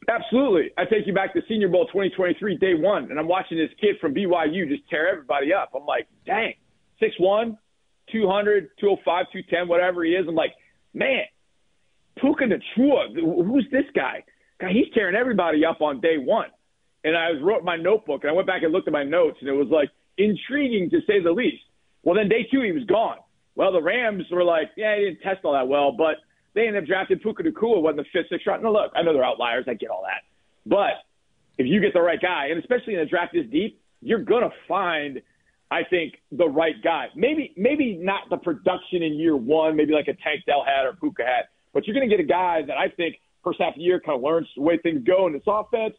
Absolutely. 0.08 0.70
I 0.76 0.84
take 0.84 1.06
you 1.06 1.14
back 1.14 1.32
to 1.34 1.40
Senior 1.48 1.68
Bowl 1.68 1.86
2023, 1.86 2.58
day 2.58 2.74
one, 2.74 3.10
and 3.10 3.18
I'm 3.18 3.28
watching 3.28 3.56
this 3.56 3.70
kid 3.80 3.96
from 4.00 4.14
BYU 4.14 4.68
just 4.68 4.88
tear 4.90 5.08
everybody 5.08 5.52
up. 5.52 5.70
I'm 5.74 5.86
like, 5.86 6.08
dang, 6.26 6.54
6'1, 7.00 7.56
200, 8.12 8.70
205, 8.80 9.26
210, 9.32 9.68
whatever 9.68 10.04
he 10.04 10.12
is. 10.12 10.26
I'm 10.28 10.34
like, 10.34 10.52
man, 10.92 11.22
Puka 12.20 12.44
Nacua, 12.44 13.14
who's 13.14 13.66
this 13.70 13.84
guy? 13.94 14.24
God, 14.60 14.70
he's 14.70 14.92
tearing 14.94 15.16
everybody 15.16 15.64
up 15.64 15.80
on 15.80 16.00
day 16.00 16.18
one. 16.18 16.48
And 17.04 17.16
I 17.16 17.32
wrote 17.32 17.64
my 17.64 17.76
notebook, 17.76 18.22
and 18.22 18.30
I 18.30 18.34
went 18.34 18.46
back 18.46 18.62
and 18.62 18.72
looked 18.72 18.88
at 18.88 18.92
my 18.92 19.04
notes, 19.04 19.36
and 19.40 19.48
it 19.48 19.52
was 19.52 19.68
like 19.70 19.90
intriguing 20.16 20.90
to 20.90 21.00
say 21.06 21.22
the 21.22 21.32
least. 21.32 21.62
Well, 22.02 22.16
then 22.16 22.28
day 22.28 22.46
two, 22.50 22.62
he 22.62 22.72
was 22.72 22.84
gone. 22.84 23.18
Well, 23.56 23.72
the 23.72 23.82
Rams 23.82 24.24
were 24.30 24.44
like, 24.44 24.70
yeah, 24.76 24.96
he 24.96 25.04
didn't 25.04 25.20
test 25.20 25.44
all 25.44 25.52
that 25.52 25.68
well, 25.68 25.92
but 25.92 26.16
they 26.54 26.66
ended 26.66 26.82
up 26.82 26.88
drafting 26.88 27.18
Puka 27.18 27.42
Nacua, 27.42 27.80
wasn't 27.82 27.98
the 27.98 28.04
fifth, 28.12 28.28
sixth 28.30 28.46
round. 28.46 28.62
No, 28.62 28.72
look, 28.72 28.92
I 28.96 29.02
know 29.02 29.12
they're 29.12 29.24
outliers. 29.24 29.66
I 29.68 29.74
get 29.74 29.90
all 29.90 30.02
that. 30.02 30.22
But 30.66 31.04
if 31.58 31.66
you 31.66 31.80
get 31.80 31.92
the 31.92 32.00
right 32.00 32.20
guy, 32.20 32.48
and 32.50 32.58
especially 32.58 32.94
in 32.94 33.00
a 33.00 33.06
draft 33.06 33.32
this 33.32 33.46
deep, 33.50 33.80
you're 34.00 34.24
to 34.42 34.50
find, 34.66 35.20
I 35.70 35.82
think, 35.88 36.14
the 36.32 36.48
right 36.48 36.74
guy. 36.82 37.06
Maybe 37.14 37.52
maybe 37.56 37.96
not 38.00 38.28
the 38.30 38.36
production 38.36 39.02
in 39.02 39.14
year 39.14 39.36
one, 39.36 39.76
maybe 39.76 39.92
like 39.92 40.08
a 40.08 40.14
Tank 40.14 40.44
Dell 40.46 40.64
had 40.64 40.86
or 40.86 40.94
Puka 40.94 41.22
had, 41.24 41.44
but 41.72 41.86
you're 41.86 41.94
to 42.08 42.16
get 42.16 42.22
a 42.22 42.28
guy 42.28 42.62
that 42.66 42.76
I 42.76 42.88
think 42.88 43.16
first 43.42 43.60
half 43.60 43.74
of 43.74 43.76
the 43.76 43.82
year 43.82 44.00
kind 44.00 44.16
of 44.16 44.22
learns 44.22 44.48
the 44.56 44.62
way 44.62 44.78
things 44.78 45.02
go 45.06 45.26
in 45.26 45.32
this 45.32 45.42
offense. 45.46 45.94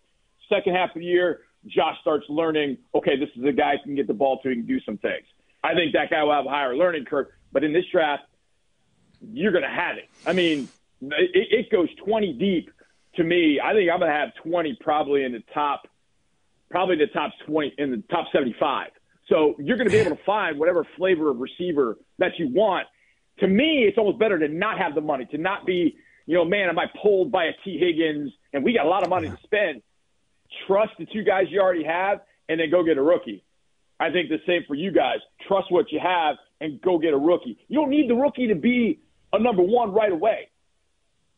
Second 0.50 0.76
half 0.76 0.90
of 0.90 1.00
the 1.00 1.06
year, 1.06 1.42
Josh 1.68 1.96
starts 2.02 2.26
learning, 2.30 2.78
okay, 2.94 3.18
this 3.18 3.30
is 3.36 3.44
a 3.44 3.52
guy 3.52 3.78
who 3.78 3.84
can 3.84 3.96
get 3.96 4.08
the 4.08 4.14
ball 4.14 4.40
to, 4.42 4.50
he 4.50 4.56
can 4.56 4.66
do 4.66 4.80
some 4.82 4.98
things. 4.98 5.26
I 5.64 5.74
think 5.74 5.94
that 5.94 6.10
guy 6.10 6.24
will 6.24 6.34
have 6.34 6.46
a 6.46 6.50
higher 6.50 6.76
learning 6.76 7.06
curve. 7.06 7.28
But 7.52 7.64
in 7.64 7.74
this 7.74 7.86
draft, 7.92 8.24
you're 9.34 9.52
going 9.52 9.64
to 9.64 9.70
have 9.70 9.98
it. 9.98 10.10
I 10.26 10.34
mean, 10.34 10.68
it, 11.02 11.48
it 11.52 11.72
goes 11.72 11.90
20 12.06 12.34
deep 12.34 12.70
to 13.16 13.24
me. 13.24 13.60
I 13.64 13.74
think 13.74 13.90
I'm 13.90 14.00
going 14.00 14.12
to 14.12 14.18
have 14.18 14.36
20 14.44 14.78
probably 14.82 15.24
in 15.24 15.32
the 15.32 15.44
top, 15.54 15.88
probably 16.70 16.98
the 16.98 17.08
top 17.08 17.32
20 17.48 17.74
in 17.78 17.92
the 17.92 18.04
top 18.10 18.28
75. 18.32 18.90
So 19.28 19.56
you're 19.58 19.78
going 19.78 19.90
to 19.90 19.92
be 19.92 20.00
able 20.00 20.16
to 20.16 20.24
find 20.24 20.60
whatever 20.60 20.86
flavor 20.98 21.30
of 21.30 21.40
receiver 21.40 21.98
that 22.20 22.38
you 22.38 22.50
want. 22.50 22.88
To 23.40 23.48
me, 23.48 23.86
it's 23.88 23.98
almost 23.98 24.20
better 24.20 24.38
to 24.38 24.48
not 24.48 24.78
have 24.78 24.94
the 24.94 25.02
money, 25.02 25.26
to 25.32 25.38
not 25.38 25.66
be, 25.66 25.98
you 26.26 26.36
know, 26.36 26.46
man, 26.46 26.70
am 26.70 26.78
I 26.78 26.86
pulled 27.02 27.32
by 27.32 27.46
a 27.46 27.52
Tee 27.64 27.78
Higgins 27.78 28.32
and 28.54 28.64
we 28.64 28.74
got 28.74 28.86
a 28.86 28.90
lot 28.90 29.04
of 29.04 29.10
money 29.10 29.30
to 29.30 29.38
spend. 29.44 29.82
Trust 30.68 30.94
the 31.00 31.06
two 31.06 31.24
guys 31.24 31.46
you 31.50 31.60
already 31.62 31.84
have 31.84 32.22
and 32.50 32.60
then 32.60 32.70
go 32.70 32.84
get 32.84 32.98
a 32.98 33.02
rookie. 33.02 33.44
I 34.00 34.12
think 34.12 34.30
the 34.30 34.40
same 34.46 34.64
for 34.68 34.76
you 34.76 34.92
guys. 34.92 35.20
Trust 35.48 35.72
what 35.72 35.92
you 35.92 36.00
have 36.00 36.36
and 36.60 36.82
go 36.82 36.98
get 36.98 37.14
a 37.14 37.18
rookie. 37.18 37.58
You 37.68 37.80
don't 37.80 37.90
need 37.90 38.10
the 38.10 38.16
rookie 38.16 38.48
to 38.48 38.56
be 38.56 39.00
a 39.34 39.40
number 39.40 39.64
one 39.64 39.94
right 39.94 40.12
away. 40.12 40.50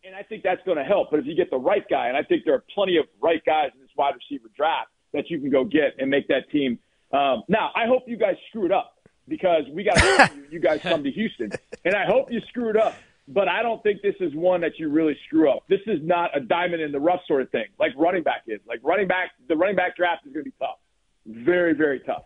And 0.03 0.15
I 0.15 0.23
think 0.23 0.43
that's 0.43 0.62
going 0.65 0.77
to 0.77 0.84
help. 0.84 1.12
But 1.12 1.19
if 1.19 1.25
you 1.25 1.36
get 1.36 1.49
the 1.49 1.58
right 1.58 1.84
guy, 1.89 2.08
and 2.08 2.17
I 2.17 2.23
think 2.23 2.45
there 2.45 2.53
are 2.53 2.63
plenty 2.73 2.97
of 2.97 3.06
right 3.21 3.43
guys 3.45 3.71
in 3.75 3.82
this 3.82 3.89
wide 3.97 4.13
receiver 4.15 4.49
draft 4.56 4.89
that 5.13 5.30
you 5.30 5.39
can 5.39 5.49
go 5.49 5.63
get 5.63 5.95
and 5.99 6.10
make 6.10 6.27
that 6.30 6.49
team. 6.51 6.80
Um, 7.12 7.43
now, 7.47 7.71
I 7.75 7.88
hope 7.88 8.03
you 8.08 8.17
guys 8.17 8.36
screw 8.49 8.65
it 8.65 8.71
up 8.71 8.95
because 9.27 9.63
we 9.71 9.84
got 9.84 9.97
to 9.97 10.32
you, 10.36 10.45
you 10.51 10.60
guys 10.60 10.82
come 10.82 11.03
to 11.03 11.12
Houston, 11.12 11.51
and 11.84 11.95
I 11.95 12.06
hope 12.06 12.32
you 12.32 12.41
screw 12.47 12.69
it 12.69 12.77
up. 12.77 12.95
But 13.28 13.50
I 13.50 13.62
don't 13.62 13.84
think 13.84 14.02
this 14.02 14.16
is 14.22 14.34
one 14.34 14.62
that 14.62 14.80
you 14.80 14.90
really 14.90 15.18
screw 15.26 15.52
up. 15.52 15.63
This 15.68 15.82
is 15.86 16.00
not 16.02 16.36
a 16.36 16.40
diamond 16.40 16.82
in 16.82 16.92
the 16.92 17.00
rough 17.00 17.20
sort 17.28 17.42
of 17.42 17.50
thing, 17.50 17.66
like 17.78 17.92
running 17.98 18.24
back 18.24 18.44
is. 18.48 18.62
Like 18.68 18.80
running 18.84 19.08
back, 19.08 19.32
the 19.50 19.56
running 19.56 19.76
back 19.76 19.98
draft 19.98 20.26
is 20.26 20.34
going 20.34 20.46
to 20.46 20.50
be 20.50 20.56
tough, 20.60 20.78
very, 21.26 21.74
very 21.74 22.00
tough. 22.00 22.24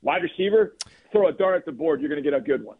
Wide 0.00 0.22
receiver, 0.22 0.74
throw 1.12 1.28
a 1.28 1.32
dart 1.32 1.56
at 1.56 1.66
the 1.66 1.72
board, 1.72 2.00
you're 2.00 2.08
going 2.08 2.22
to 2.22 2.30
get 2.30 2.36
a 2.36 2.40
good 2.40 2.64
one. 2.64 2.76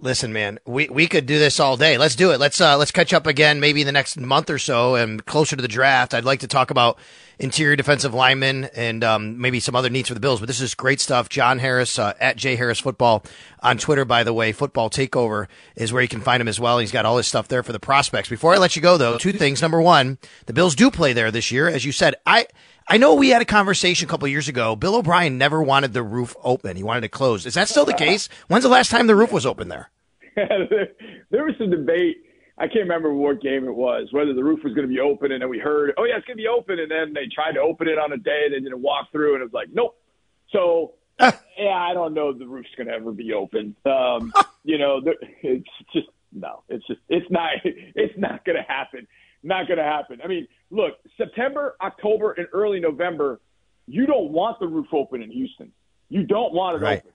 Listen, 0.00 0.32
man, 0.32 0.58
we, 0.64 0.88
we 0.88 1.06
could 1.06 1.26
do 1.26 1.38
this 1.38 1.60
all 1.60 1.76
day. 1.76 1.96
Let's 1.96 2.16
do 2.16 2.32
it. 2.32 2.40
Let's 2.40 2.60
uh, 2.60 2.76
let's 2.76 2.90
catch 2.90 3.12
up 3.12 3.26
again, 3.26 3.60
maybe 3.60 3.82
in 3.82 3.86
the 3.86 3.92
next 3.92 4.18
month 4.18 4.50
or 4.50 4.58
so, 4.58 4.96
and 4.96 5.24
closer 5.24 5.54
to 5.54 5.62
the 5.62 5.68
draft. 5.68 6.12
I'd 6.12 6.24
like 6.24 6.40
to 6.40 6.48
talk 6.48 6.70
about 6.70 6.98
interior 7.38 7.76
defensive 7.76 8.14
linemen 8.14 8.64
and 8.74 9.02
um, 9.04 9.40
maybe 9.40 9.60
some 9.60 9.74
other 9.74 9.90
needs 9.90 10.08
for 10.08 10.14
the 10.14 10.20
Bills. 10.20 10.40
But 10.40 10.46
this 10.46 10.60
is 10.60 10.74
great 10.74 11.00
stuff. 11.00 11.28
John 11.28 11.58
Harris 11.58 11.98
uh, 11.98 12.14
at 12.20 12.36
J 12.36 12.56
Harris 12.56 12.80
Football 12.80 13.24
on 13.60 13.78
Twitter, 13.78 14.04
by 14.04 14.24
the 14.24 14.32
way. 14.32 14.52
Football 14.52 14.90
Takeover 14.90 15.46
is 15.76 15.92
where 15.92 16.02
you 16.02 16.08
can 16.08 16.20
find 16.20 16.40
him 16.40 16.48
as 16.48 16.58
well. 16.58 16.78
He's 16.78 16.92
got 16.92 17.06
all 17.06 17.16
his 17.16 17.26
stuff 17.26 17.48
there 17.48 17.62
for 17.62 17.72
the 17.72 17.80
prospects. 17.80 18.28
Before 18.28 18.54
I 18.54 18.58
let 18.58 18.76
you 18.76 18.82
go, 18.82 18.96
though, 18.96 19.18
two 19.18 19.32
things. 19.32 19.62
Number 19.62 19.80
one, 19.80 20.18
the 20.46 20.52
Bills 20.52 20.74
do 20.74 20.90
play 20.90 21.12
there 21.12 21.30
this 21.30 21.50
year, 21.50 21.68
as 21.68 21.84
you 21.84 21.92
said. 21.92 22.14
I 22.26 22.46
I 22.88 22.96
know 22.96 23.14
we 23.14 23.30
had 23.30 23.42
a 23.42 23.46
conversation 23.46 24.08
a 24.08 24.10
couple 24.10 24.28
years 24.28 24.48
ago. 24.48 24.76
Bill 24.76 24.96
O'Brien 24.96 25.38
never 25.38 25.62
wanted 25.62 25.92
the 25.92 26.02
roof 26.02 26.34
open. 26.42 26.76
He 26.76 26.82
wanted 26.82 27.04
it 27.04 27.08
closed. 27.10 27.46
Is 27.46 27.54
that 27.54 27.68
still 27.68 27.84
the 27.84 27.94
case? 27.94 28.28
When's 28.48 28.64
the 28.64 28.70
last 28.70 28.90
time 28.90 29.06
the 29.06 29.16
roof 29.16 29.32
was 29.32 29.46
open 29.46 29.68
there? 29.68 29.90
there 30.36 31.44
was 31.44 31.54
some 31.58 31.70
debate 31.70 32.16
I 32.58 32.66
can't 32.66 32.80
remember 32.80 33.12
what 33.12 33.40
game 33.40 33.64
it 33.64 33.74
was, 33.74 34.08
whether 34.12 34.34
the 34.34 34.44
roof 34.44 34.60
was 34.62 34.74
going 34.74 34.86
to 34.86 34.92
be 34.92 35.00
open, 35.00 35.32
and 35.32 35.42
then 35.42 35.48
we 35.48 35.58
heard, 35.58 35.94
oh 35.96 36.04
yeah, 36.04 36.16
it's 36.16 36.26
going 36.26 36.36
to 36.36 36.42
be 36.42 36.48
open, 36.48 36.78
and 36.78 36.90
then 36.90 37.12
they 37.14 37.26
tried 37.34 37.52
to 37.52 37.60
open 37.60 37.88
it 37.88 37.98
on 37.98 38.12
a 38.12 38.16
day, 38.16 38.42
and 38.44 38.54
they 38.54 38.60
didn't 38.60 38.82
walk 38.82 39.10
through, 39.10 39.34
and 39.34 39.40
it 39.42 39.44
was 39.46 39.52
like, 39.52 39.68
nope. 39.72 39.96
So 40.52 40.92
yeah, 41.20 41.74
I 41.74 41.94
don't 41.94 42.14
know 42.14 42.28
if 42.28 42.38
the 42.38 42.46
roof's 42.46 42.68
going 42.76 42.86
to 42.88 42.92
ever 42.92 43.10
be 43.10 43.32
open. 43.32 43.74
Um, 43.84 44.32
you 44.64 44.78
know, 44.78 45.00
there- 45.00 45.16
it's 45.42 45.68
just 45.92 46.08
no, 46.32 46.62
it's 46.68 46.86
just 46.86 47.00
it's 47.08 47.28
not 47.30 47.50
it's 47.64 48.14
not 48.18 48.44
going 48.44 48.56
to 48.56 48.62
happen. 48.62 49.06
Not 49.42 49.66
going 49.66 49.78
to 49.78 49.84
happen. 49.84 50.20
I 50.22 50.28
mean, 50.28 50.46
September, 51.52 51.76
October, 51.80 52.32
and 52.32 52.46
early 52.52 52.80
November, 52.80 53.40
you 53.86 54.06
don't 54.06 54.30
want 54.30 54.58
the 54.60 54.66
roof 54.66 54.86
open 54.92 55.22
in 55.22 55.30
Houston. 55.30 55.72
You 56.08 56.24
don't 56.24 56.52
want 56.52 56.76
it 56.76 56.84
Right. 56.84 56.98
open. 56.98 57.10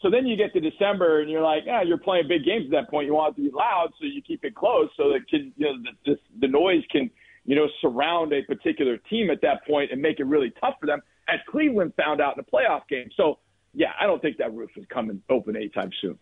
So 0.00 0.10
then 0.10 0.26
you 0.26 0.36
get 0.36 0.52
to 0.52 0.60
December 0.60 1.20
and 1.20 1.30
you're 1.30 1.42
like, 1.42 1.64
yeah, 1.66 1.82
you're 1.82 1.98
playing 1.98 2.28
big 2.28 2.44
games 2.44 2.66
at 2.66 2.70
that 2.70 2.90
point. 2.90 3.06
You 3.06 3.14
want 3.14 3.36
it 3.36 3.42
to 3.42 3.50
be 3.50 3.56
loud, 3.56 3.92
so 3.98 4.06
you 4.06 4.22
keep 4.22 4.44
it 4.44 4.54
closed 4.54 4.92
so 4.96 5.12
that 5.12 5.28
can, 5.28 5.52
you 5.56 5.66
know, 5.66 5.82
the, 5.82 6.12
the, 6.12 6.18
the 6.40 6.48
noise 6.48 6.84
can, 6.90 7.10
you 7.44 7.56
know, 7.56 7.66
surround 7.80 8.32
a 8.32 8.42
particular 8.42 8.96
team 8.96 9.30
at 9.30 9.40
that 9.42 9.66
point 9.66 9.90
and 9.90 10.00
make 10.00 10.20
it 10.20 10.24
really 10.24 10.52
tough 10.60 10.74
for 10.80 10.86
them. 10.86 11.00
As 11.28 11.40
Cleveland 11.50 11.94
found 11.96 12.20
out 12.20 12.36
in 12.38 12.44
the 12.44 12.50
playoff 12.50 12.86
game. 12.88 13.10
So 13.16 13.38
yeah, 13.74 13.88
I 14.00 14.06
don't 14.06 14.22
think 14.22 14.36
that 14.38 14.54
roof 14.54 14.70
is 14.76 14.84
coming 14.88 15.20
open 15.28 15.56
anytime 15.56 15.90
soon. 16.00 16.18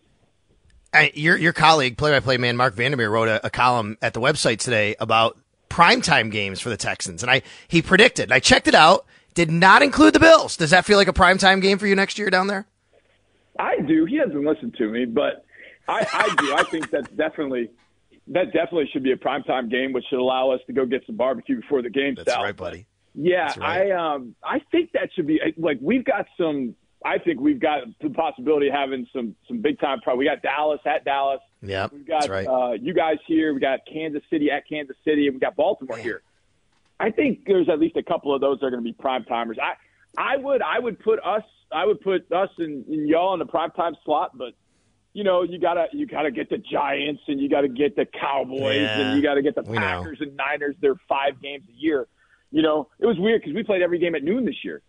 I, 0.91 1.11
your 1.13 1.37
your 1.37 1.53
colleague, 1.53 1.97
play-by-play 1.97 2.37
man 2.37 2.57
Marc 2.57 2.73
Vandermeer, 2.73 3.11
wrote 3.11 3.27
a, 3.27 3.45
a 3.45 3.49
column 3.49 3.97
at 4.01 4.13
the 4.13 4.21
website 4.21 4.57
today 4.59 4.95
about 4.99 5.37
primetime 5.77 6.31
games 6.31 6.59
for 6.59 6.69
the 6.69 6.77
Texans, 6.77 7.21
and 7.21 7.31
I 7.31 7.43
he 7.67 7.81
predicted. 7.81 8.23
And 8.23 8.33
I 8.33 8.39
checked 8.39 8.67
it 8.67 8.75
out. 8.75 9.05
Did 9.35 9.51
not 9.51 9.83
include 9.83 10.13
the 10.13 10.19
Bills. 10.19 10.57
Does 10.57 10.71
that 10.71 10.83
feel 10.85 10.97
like 10.97 11.07
a 11.07 11.13
primetime 11.13 11.61
game 11.61 11.77
for 11.77 11.85
you 11.85 11.95
next 11.95 12.17
year 12.17 12.31
down 12.31 12.47
there? 12.47 12.65
I 13.59 13.79
do. 13.81 14.05
He 14.05 14.17
hasn't 14.17 14.43
listened 14.43 14.75
to 14.79 14.89
me, 14.89 15.05
but 15.05 15.45
I, 15.87 16.07
I 16.11 16.35
do. 16.39 16.53
I 16.55 16.63
think 16.63 16.89
that's 16.89 17.09
definitely 17.09 17.69
that 18.27 18.45
definitely 18.47 18.89
should 18.91 19.03
be 19.03 19.11
a 19.11 19.17
primetime 19.17 19.69
game, 19.69 19.93
which 19.93 20.05
should 20.09 20.19
allow 20.19 20.49
us 20.49 20.59
to 20.67 20.73
go 20.73 20.85
get 20.85 21.05
some 21.05 21.15
barbecue 21.15 21.61
before 21.61 21.81
the 21.83 21.89
game. 21.89 22.15
That's 22.15 22.31
Sal. 22.31 22.43
right, 22.43 22.55
buddy. 22.55 22.87
Yeah, 23.13 23.53
right. 23.57 23.91
I 23.91 24.13
um 24.15 24.35
I 24.43 24.59
think 24.71 24.91
that 24.93 25.09
should 25.15 25.27
be 25.27 25.39
like 25.57 25.77
we've 25.81 26.05
got 26.05 26.25
some. 26.37 26.75
I 27.05 27.19
think 27.19 27.39
we've 27.39 27.59
got 27.59 27.83
the 28.01 28.09
possibility 28.09 28.67
of 28.69 28.73
having 28.73 29.07
some 29.13 29.35
some 29.47 29.61
big 29.61 29.79
time. 29.79 29.99
Pro- 30.01 30.15
we 30.15 30.25
got 30.25 30.41
Dallas 30.41 30.81
at 30.85 31.05
Dallas. 31.05 31.41
Yeah, 31.61 31.87
We've 31.91 32.05
got 32.07 32.27
right. 32.29 32.45
uh, 32.47 32.73
you 32.73 32.93
guys 32.93 33.17
here. 33.25 33.53
We 33.53 33.59
got 33.59 33.79
Kansas 33.91 34.21
City 34.29 34.51
at 34.51 34.67
Kansas 34.67 34.95
City, 35.03 35.25
and 35.27 35.35
we 35.35 35.39
got 35.39 35.55
Baltimore 35.55 35.97
here. 35.97 36.21
I 36.99 37.11
think 37.11 37.45
there's 37.45 37.67
at 37.69 37.79
least 37.79 37.95
a 37.95 38.03
couple 38.03 38.33
of 38.33 38.41
those 38.41 38.59
that 38.59 38.67
are 38.67 38.71
going 38.71 38.83
to 38.83 38.87
be 38.87 38.93
prime 38.93 39.23
timers. 39.23 39.57
I 39.61 39.73
I 40.17 40.37
would 40.37 40.61
I 40.61 40.79
would 40.79 40.99
put 40.99 41.19
us 41.23 41.43
I 41.71 41.85
would 41.85 42.01
put 42.01 42.31
us 42.31 42.49
and, 42.57 42.85
and 42.87 43.07
y'all 43.09 43.33
in 43.33 43.39
the 43.39 43.45
prime 43.45 43.71
time 43.71 43.95
slot, 44.05 44.37
but 44.37 44.53
you 45.13 45.23
know 45.23 45.43
you 45.43 45.59
gotta 45.59 45.87
you 45.93 46.05
gotta 46.05 46.31
get 46.31 46.49
the 46.49 46.57
Giants 46.59 47.21
and 47.27 47.39
you 47.39 47.49
gotta 47.49 47.67
get 47.67 47.95
the 47.95 48.05
Cowboys 48.05 48.75
Yeah, 48.77 48.99
and 48.99 49.17
you 49.17 49.23
gotta 49.23 49.41
get 49.41 49.55
the 49.55 49.61
we 49.63 49.75
know. 49.77 49.81
Packers 49.81 50.19
and 50.21 50.35
Niners. 50.35 50.75
They're 50.81 50.99
five 51.09 51.41
games 51.41 51.63
a 51.69 51.73
year. 51.79 52.07
You 52.51 52.61
know 52.61 52.89
it 52.99 53.05
was 53.05 53.17
weird 53.19 53.41
because 53.41 53.55
we 53.55 53.63
played 53.63 53.81
every 53.81 53.99
game 53.99 54.15
at 54.15 54.23
noon 54.23 54.45
this 54.45 54.63
year. 54.63 54.81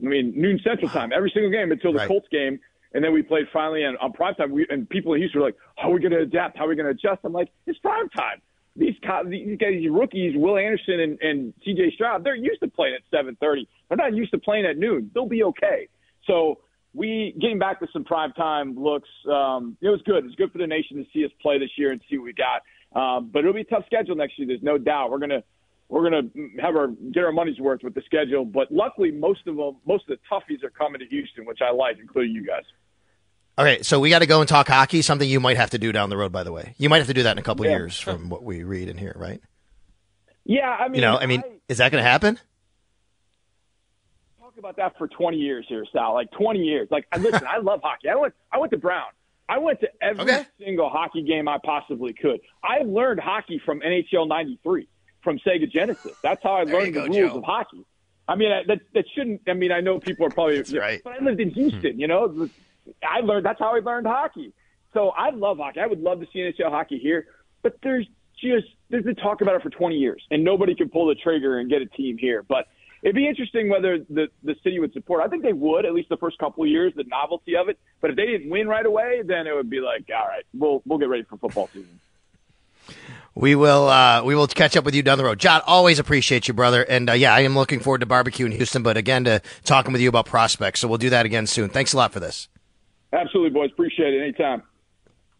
I 0.00 0.06
mean 0.06 0.32
noon 0.36 0.60
Central 0.64 0.88
Time 0.88 1.12
every 1.12 1.30
single 1.34 1.50
game 1.52 1.70
until 1.72 1.92
the 1.92 1.98
Right. 1.98 2.08
Colts 2.08 2.28
game. 2.30 2.58
And 2.94 3.02
then 3.02 3.12
we 3.12 3.22
played 3.22 3.46
finally 3.52 3.84
on, 3.84 3.96
on 4.00 4.12
prime 4.12 4.34
time. 4.34 4.52
We, 4.52 4.66
and 4.68 4.88
people 4.88 5.14
in 5.14 5.20
Houston 5.20 5.40
were 5.40 5.46
like, 5.46 5.56
"How 5.76 5.90
are 5.90 5.94
we 5.94 6.00
going 6.00 6.12
to 6.12 6.20
adapt? 6.20 6.58
How 6.58 6.66
are 6.66 6.68
we 6.68 6.76
going 6.76 6.86
to 6.86 6.92
adjust?" 6.92 7.20
I'm 7.24 7.32
like, 7.32 7.48
"It's 7.66 7.78
prime 7.78 8.08
time. 8.10 8.40
These 8.76 8.94
co- 9.06 9.24
these 9.26 9.58
guys, 9.58 9.72
these 9.72 9.90
rookies, 9.90 10.34
Will 10.36 10.56
Anderson 10.56 11.00
and, 11.00 11.18
and 11.20 11.54
C.J. 11.64 11.92
Stroud, 11.94 12.24
they're 12.24 12.34
used 12.34 12.60
to 12.60 12.68
playing 12.68 12.94
at 12.94 13.24
7:30. 13.26 13.66
They're 13.88 13.96
not 13.96 14.14
used 14.14 14.32
to 14.32 14.38
playing 14.38 14.66
at 14.66 14.76
noon. 14.76 15.10
They'll 15.14 15.26
be 15.26 15.44
okay." 15.44 15.88
So 16.26 16.58
we 16.94 17.34
getting 17.40 17.58
back 17.58 17.80
to 17.80 17.86
some 17.92 18.04
prime 18.04 18.32
time 18.32 18.78
looks. 18.78 19.08
Um, 19.30 19.76
it 19.80 19.88
was 19.88 20.00
good. 20.04 20.24
It's 20.24 20.34
good 20.34 20.52
for 20.52 20.58
the 20.58 20.66
nation 20.66 20.98
to 20.98 21.04
see 21.12 21.24
us 21.24 21.30
play 21.40 21.58
this 21.58 21.70
year 21.76 21.92
and 21.92 22.00
see 22.10 22.18
what 22.18 22.24
we 22.24 22.34
got. 22.34 22.62
Um, 22.94 23.30
but 23.32 23.40
it'll 23.40 23.54
be 23.54 23.62
a 23.62 23.64
tough 23.64 23.86
schedule 23.86 24.14
next 24.14 24.38
year. 24.38 24.46
There's 24.46 24.62
no 24.62 24.76
doubt. 24.76 25.10
We're 25.10 25.18
gonna 25.18 25.42
we're 25.92 26.02
gonna 26.08 26.22
have 26.60 26.74
our 26.74 26.88
get 26.88 27.22
our 27.22 27.32
money's 27.32 27.60
worth 27.60 27.82
with 27.82 27.94
the 27.94 28.00
schedule. 28.06 28.46
But 28.46 28.72
luckily, 28.72 29.10
most 29.10 29.46
of 29.46 29.56
them, 29.56 29.76
most 29.86 30.08
of 30.08 30.16
the 30.18 30.24
toughies 30.34 30.64
are 30.64 30.70
coming 30.70 31.00
to 31.00 31.06
Houston, 31.06 31.44
which 31.44 31.58
I 31.60 31.70
like, 31.70 31.98
including 32.00 32.34
you 32.34 32.46
guys. 32.46 32.62
Okay, 33.58 33.82
so 33.82 34.00
we 34.00 34.08
got 34.08 34.20
to 34.20 34.26
go 34.26 34.40
and 34.40 34.48
talk 34.48 34.66
hockey. 34.68 35.02
Something 35.02 35.28
you 35.28 35.38
might 35.38 35.58
have 35.58 35.68
to 35.70 35.78
do 35.78 35.92
down 35.92 36.08
the 36.08 36.16
road, 36.16 36.32
by 36.32 36.42
the 36.44 36.50
way. 36.52 36.74
You 36.78 36.88
might 36.88 36.98
have 36.98 37.08
to 37.08 37.14
do 37.14 37.24
that 37.24 37.32
in 37.32 37.38
a 37.38 37.42
couple 37.42 37.66
of 37.66 37.70
Yeah. 37.70 37.76
years, 37.76 38.00
from 38.00 38.30
what 38.30 38.42
we 38.42 38.64
read 38.64 38.88
and 38.88 38.98
hear, 38.98 39.12
right? 39.16 39.42
Yeah, 40.44 40.70
I 40.70 40.88
mean, 40.88 40.94
you 40.96 41.00
know, 41.02 41.18
I 41.18 41.26
mean, 41.26 41.42
is 41.68 41.76
that 41.76 41.92
going 41.92 42.02
to 42.02 42.08
happen? 42.10 42.38
talk 44.40 44.54
about 44.58 44.76
that 44.76 44.96
for 44.98 45.08
20 45.08 45.36
years 45.36 45.66
here, 45.68 45.84
Sal. 45.92 46.14
Like 46.14 46.30
20 46.32 46.60
years. 46.60 46.88
Like, 46.90 47.06
listen, 47.18 47.46
I 47.46 47.58
love 47.58 47.80
hockey. 47.84 48.08
I 48.08 48.14
went, 48.16 48.34
I 48.50 48.58
went 48.58 48.72
to 48.72 48.78
Brown. 48.78 49.06
I 49.48 49.58
went 49.58 49.80
to 49.80 49.88
every 50.00 50.46
single 50.58 50.88
hockey 50.88 51.22
game 51.22 51.46
I 51.48 51.58
possibly 51.62 52.14
could. 52.14 52.40
I 52.64 52.78
learned 52.84 53.20
hockey 53.20 53.60
from 53.64 53.80
NHL 53.80 54.26
'93 54.26 54.88
from 55.22 55.38
Sega 55.38 55.70
Genesis. 55.70 56.16
That's 56.22 56.42
how 56.42 56.54
I 56.54 56.64
There 56.64 56.80
learned 56.80 56.94
the 56.94 57.00
rules 57.02 57.16
Joe. 57.16 57.38
of 57.38 57.44
hockey. 57.44 57.84
I 58.28 58.36
mean, 58.36 58.52
I- 58.52 58.62
that 58.64 58.80
that 58.94 59.04
shouldn't. 59.14 59.42
I 59.48 59.54
mean, 59.54 59.72
I 59.72 59.80
know 59.80 59.98
people 59.98 60.26
are 60.26 60.30
probably. 60.30 60.56
That's 60.56 60.72
right. 60.72 61.00
But 61.02 61.20
I 61.20 61.24
lived 61.24 61.40
in 61.40 61.50
hmm. 61.50 61.60
Houston. 61.60 61.98
You 61.98 62.06
know, 62.08 62.48
I 63.02 63.20
learned. 63.20 63.44
That's 63.46 63.58
how 63.58 63.74
I 63.74 63.80
learned 63.80 64.06
hockey. 64.06 64.52
So 64.92 65.08
I 65.10 65.30
love 65.30 65.58
hockey. 65.58 65.80
I 65.80 65.86
would 65.86 66.00
love 66.00 66.20
to 66.20 66.26
see 66.32 66.40
NHL 66.40 66.70
hockey 66.70 66.98
here, 66.98 67.26
but 67.62 67.78
there's 67.82 68.06
just 68.40 68.66
there's 68.90 69.04
been 69.04 69.16
talk 69.16 69.40
about 69.40 69.54
it 69.54 69.62
for 69.62 69.70
20 69.70 69.96
years, 69.96 70.22
and 70.30 70.44
nobody 70.44 70.74
can 70.74 70.88
pull 70.88 71.06
the 71.06 71.14
trigger 71.14 71.58
and 71.58 71.70
get 71.70 71.80
a 71.80 71.86
team 71.86 72.18
here. 72.18 72.42
But 72.42 72.68
it'd 73.02 73.16
be 73.16 73.26
interesting 73.28 73.68
whether 73.68 73.98
the 73.98 74.28
the 74.42 74.54
city 74.62 74.78
would 74.78 74.92
support. 74.92 75.22
I 75.22 75.28
think 75.28 75.42
they 75.42 75.52
would 75.52 75.86
at 75.86 75.94
least 75.94 76.08
the 76.08 76.16
first 76.16 76.38
couple 76.38 76.64
of 76.64 76.68
years, 76.68 76.92
the 76.94 77.04
novelty 77.04 77.56
of 77.56 77.68
it. 77.68 77.78
But 78.00 78.10
if 78.10 78.16
they 78.16 78.26
didn't 78.26 78.50
win 78.50 78.68
right 78.68 78.84
away, 78.84 79.22
then 79.24 79.46
it 79.46 79.54
would 79.54 79.70
be 79.70 79.80
like, 79.80 80.04
all 80.14 80.26
right, 80.26 80.44
we'll 80.54 80.82
we'll 80.84 80.98
get 80.98 81.08
ready 81.08 81.22
for 81.24 81.36
football 81.36 81.68
season. 81.72 82.00
We 83.34 83.54
will 83.54 83.88
uh, 83.88 84.22
we 84.24 84.34
will 84.34 84.46
catch 84.46 84.76
up 84.76 84.84
with 84.84 84.94
you 84.94 85.02
down 85.02 85.18
the 85.18 85.24
road. 85.24 85.38
John, 85.38 85.62
always 85.66 85.98
appreciate 85.98 86.48
you, 86.48 86.54
brother. 86.54 86.82
And 86.82 87.08
uh, 87.08 87.14
yeah, 87.14 87.34
I 87.34 87.40
am 87.40 87.54
looking 87.54 87.80
forward 87.80 88.00
to 88.00 88.06
barbecue 88.06 88.44
in 88.44 88.52
Houston, 88.52 88.82
but 88.82 88.96
again 88.96 89.24
to 89.24 89.40
talking 89.64 89.92
with 89.92 90.02
you 90.02 90.08
about 90.08 90.26
prospects. 90.26 90.80
So 90.80 90.88
we'll 90.88 90.98
do 90.98 91.10
that 91.10 91.24
again 91.24 91.46
soon. 91.46 91.70
Thanks 91.70 91.92
a 91.94 91.96
lot 91.96 92.12
for 92.12 92.20
this. 92.20 92.48
Absolutely, 93.12 93.50
boys. 93.50 93.70
Appreciate 93.72 94.14
it. 94.14 94.22
Anytime. 94.22 94.62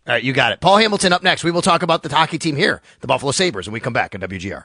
All 0.06 0.14
right, 0.14 0.22
you 0.22 0.32
got 0.32 0.52
it. 0.52 0.60
Paul 0.60 0.78
Hamilton 0.78 1.12
up 1.12 1.22
next. 1.22 1.44
We 1.44 1.50
will 1.50 1.62
talk 1.62 1.82
about 1.82 2.02
the 2.02 2.08
hockey 2.08 2.38
team 2.38 2.56
here, 2.56 2.82
the 3.00 3.06
Buffalo 3.06 3.30
Sabres, 3.30 3.68
when 3.68 3.72
we 3.72 3.80
come 3.80 3.92
back 3.92 4.14
on 4.14 4.20
WGR. 4.20 4.64